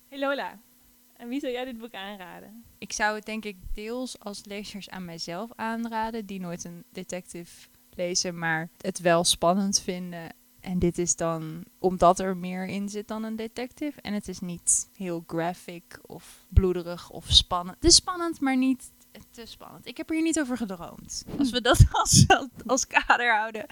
[0.09, 0.59] Hey Lola,
[1.17, 2.65] en wie zou jij dit boek aanraden?
[2.79, 7.69] Ik zou het denk ik deels als lezers aan mijzelf aanraden, die nooit een detective
[7.91, 10.33] lezen, maar het wel spannend vinden.
[10.61, 14.01] En dit is dan omdat er meer in zit dan een detective.
[14.01, 17.77] En het is niet heel graphic of bloederig of spannend.
[17.77, 18.93] Het is spannend, maar niet
[19.31, 19.87] te spannend.
[19.87, 21.25] Ik heb er hier niet over gedroomd.
[21.39, 22.27] Als we dat als,
[22.67, 23.67] als kader houden,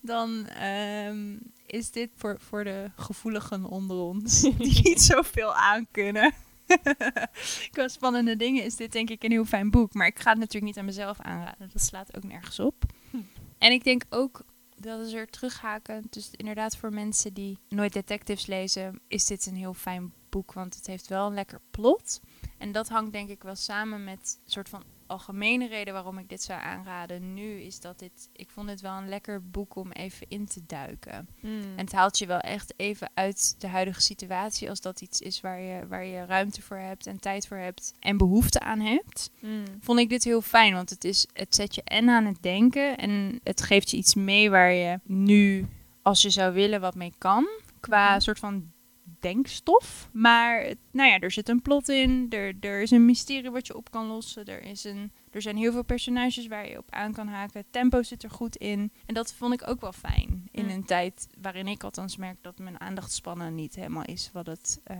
[0.00, 1.36] dan ehm,
[1.70, 6.32] is dit voor, voor de gevoeligen onder ons die niet zoveel aankunnen.
[7.70, 9.94] Qua spannende dingen is dit denk ik een heel fijn boek.
[9.94, 11.70] Maar ik ga het natuurlijk niet aan mezelf aanraden.
[11.72, 12.84] Dat slaat ook nergens op.
[13.10, 13.16] Hm.
[13.58, 14.44] En ik denk ook
[14.76, 16.06] dat is er terughaken.
[16.10, 20.52] Dus inderdaad voor mensen die nooit detectives lezen, is dit een heel fijn boek.
[20.52, 22.20] Want het heeft wel een lekker plot.
[22.58, 26.28] En dat hangt denk ik wel samen met een soort van algemene reden waarom ik
[26.28, 29.90] dit zou aanraden nu is dat dit, ik vond het wel een lekker boek om
[29.92, 31.28] even in te duiken.
[31.40, 31.60] Mm.
[31.60, 35.40] En het haalt je wel echt even uit de huidige situatie als dat iets is
[35.40, 39.30] waar je, waar je ruimte voor hebt en tijd voor hebt en behoefte aan hebt.
[39.40, 39.64] Mm.
[39.80, 42.96] Vond ik dit heel fijn, want het, is, het zet je en aan het denken
[42.96, 45.66] en het geeft je iets mee waar je nu,
[46.02, 47.48] als je zou willen, wat mee kan.
[47.80, 48.20] Qua Mhm.
[48.20, 48.72] soort van
[49.20, 50.08] denkstof.
[50.12, 52.26] Maar nou ja, er zit een plot in.
[52.30, 54.44] Er, er is een mysterie wat je op kan lossen.
[54.44, 57.64] Er, is een, er zijn heel veel personages waar je op aan kan haken.
[57.70, 58.92] Tempo zit er goed in.
[59.06, 60.48] En dat vond ik ook wel fijn.
[60.50, 60.70] In Mm.
[60.70, 64.98] een tijd waarin ik althans merk dat mijn aandachtspannen niet helemaal is wat het eh,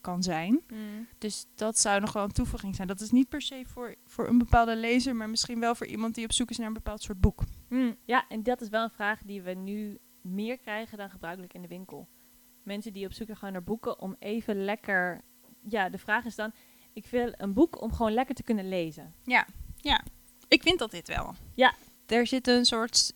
[0.00, 0.60] kan zijn.
[0.72, 1.06] Mm.
[1.18, 2.88] Dus dat zou nog wel een toevoeging zijn.
[2.88, 6.14] Dat is niet per se voor, voor een bepaalde lezer, maar misschien wel voor iemand
[6.14, 7.42] die op zoek is naar een bepaald soort boek.
[7.68, 11.54] Mm, Ja, en dat is wel een vraag die we nu meer krijgen dan gebruikelijk
[11.54, 12.08] in de winkel.
[12.66, 15.20] Mensen die op zoek gewoon naar boeken om even lekker...
[15.68, 16.52] Ja, de vraag is dan,
[16.92, 19.14] ik wil een boek om gewoon lekker te kunnen lezen.
[20.48, 21.34] Ik vind dat dit wel.
[21.54, 21.74] Ja.
[22.06, 23.12] Er zit een soort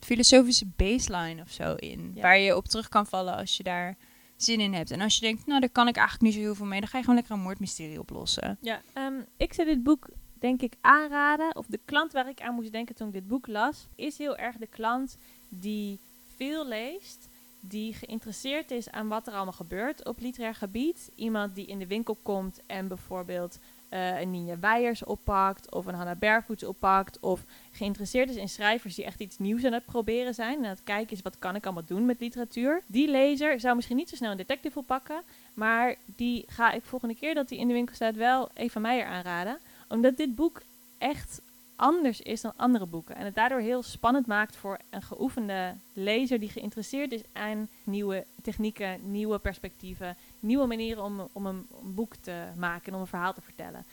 [0.00, 2.12] filosofische baseline of zo in.
[2.14, 2.22] Ja.
[2.22, 3.96] Waar je op terug kan vallen als je daar
[4.36, 4.90] zin in hebt.
[4.90, 6.80] En als je denkt, nou daar kan ik eigenlijk niet zo heel veel mee.
[6.80, 8.58] Dan ga je gewoon lekker een moordmysterie oplossen.
[8.60, 11.56] Ja, ehm, ik zou dit boek denk ik aanraden.
[11.56, 14.36] Of de klant waar ik aan moest denken toen ik dit boek las, is heel
[14.36, 15.16] erg de klant
[15.48, 15.98] die
[16.36, 17.28] veel leest.
[17.64, 21.10] Die geïnteresseerd is aan wat er allemaal gebeurt op literair gebied.
[21.14, 23.58] Iemand die in de winkel komt en bijvoorbeeld
[23.88, 25.72] eh, een Ninja Weijers oppakt.
[25.72, 27.20] Of een Hannah Barefoots oppakt.
[27.20, 30.58] Of geïnteresseerd is in schrijvers die echt iets nieuws aan het proberen zijn.
[30.58, 32.82] En aan het kijken is wat kan ik allemaal doen met literatuur.
[32.86, 35.22] Die lezer zou misschien niet zo snel een detective oppakken.
[35.54, 39.06] Maar die ga ik volgende keer dat die in de winkel staat wel Eva Meijer
[39.06, 39.58] aanraden.
[39.88, 40.62] Omdat dit boek
[40.98, 41.40] echt
[41.82, 43.16] anders is dan andere boeken.
[43.16, 48.24] En het daardoor heel spannend maakt voor een geoefende lezer die geïnteresseerd is aan nieuwe
[48.42, 53.06] technieken, nieuwe perspectieven, nieuwe manieren om, om een, een boek te maken en om een
[53.06, 53.84] verhaal te vertellen.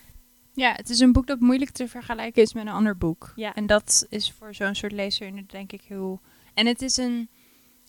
[0.53, 3.33] Ja, het is een boek dat moeilijk te vergelijken is met een ander boek.
[3.35, 3.55] Ja.
[3.55, 6.19] En dat is voor zo'n soort lezer inderdaad denk ik heel...
[6.53, 7.29] En het is een...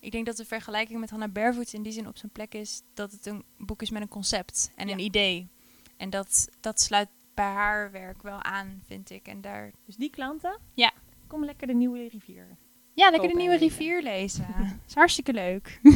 [0.01, 2.83] Ik denk dat de vergelijking met Hannah Barefoot in die zin op zijn plek is
[2.95, 4.93] dat het een boek is met een concept en Ja.
[4.93, 5.49] een idee.
[5.97, 9.27] En dat, dat sluit bij haar werk wel aan, vind ik.
[9.29, 9.73] En daar...
[9.87, 10.93] Dus die klanten, Ja.
[11.27, 12.57] kom lekker de nieuwe rivier.
[12.95, 13.69] Ja, lekker de nieuwe lezen.
[13.69, 14.47] rivier lezen.
[14.89, 15.81] is hartstikke leuk.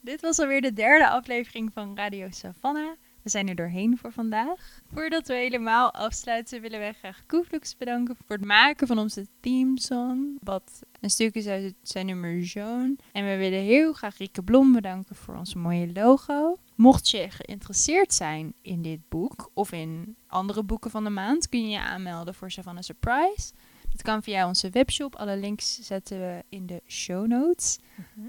[0.00, 2.96] Dit was alweer de derde aflevering van Radio Savannah.
[3.22, 4.80] We zijn er doorheen voor vandaag.
[4.92, 10.38] Voordat we helemaal afsluiten willen wij graag Koeflux bedanken voor het maken van onze themesong.
[10.42, 12.98] Wat een stuk is uit zijn nummer Joan.
[13.12, 16.58] En we willen heel graag Rieke Blom bedanken voor ons mooie logo.
[16.74, 21.62] Mocht je geïnteresseerd zijn in dit boek of in andere boeken van de maand, kun
[21.62, 23.52] je je aanmelden voor Savannah Surprise.
[23.90, 25.16] Dat kan via onze webshop.
[25.16, 27.78] Alle links zetten we in de show notes.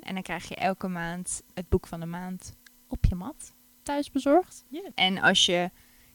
[0.01, 2.53] En dan krijg je elke maand het boek van de maand
[2.87, 3.53] op je mat
[3.83, 4.65] thuis bezorgd.
[4.95, 5.69] En als je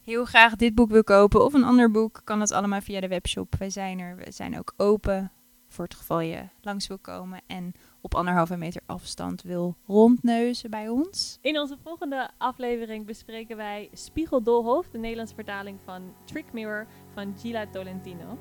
[0.04, 3.08] heel graag dit boek wil kopen of een ander boek, kan dat allemaal via de
[3.08, 3.54] webshop.
[3.58, 4.16] Wij zijn er.
[4.16, 5.32] We zijn ook open
[5.68, 10.88] voor het geval je langs wil komen en op anderhalve meter afstand wil rondneuzen bij
[10.88, 11.38] ons.
[11.40, 17.66] In onze volgende aflevering bespreken wij Spiegeldolhof, de Nederlandse vertaling van Trick Mirror van Gila
[17.66, 18.38] Tolentino.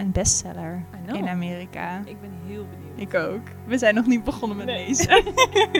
[0.00, 2.02] Een bestseller in Amerika.
[2.04, 2.98] Ik ben heel benieuwd.
[3.14, 3.40] Ik ook.
[3.66, 4.86] We zijn nog niet begonnen met Nee.
[4.86, 5.22] lezen.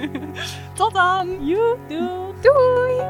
[0.75, 1.47] Tot dan!
[1.47, 1.77] Joe!
[2.41, 3.01] Doei!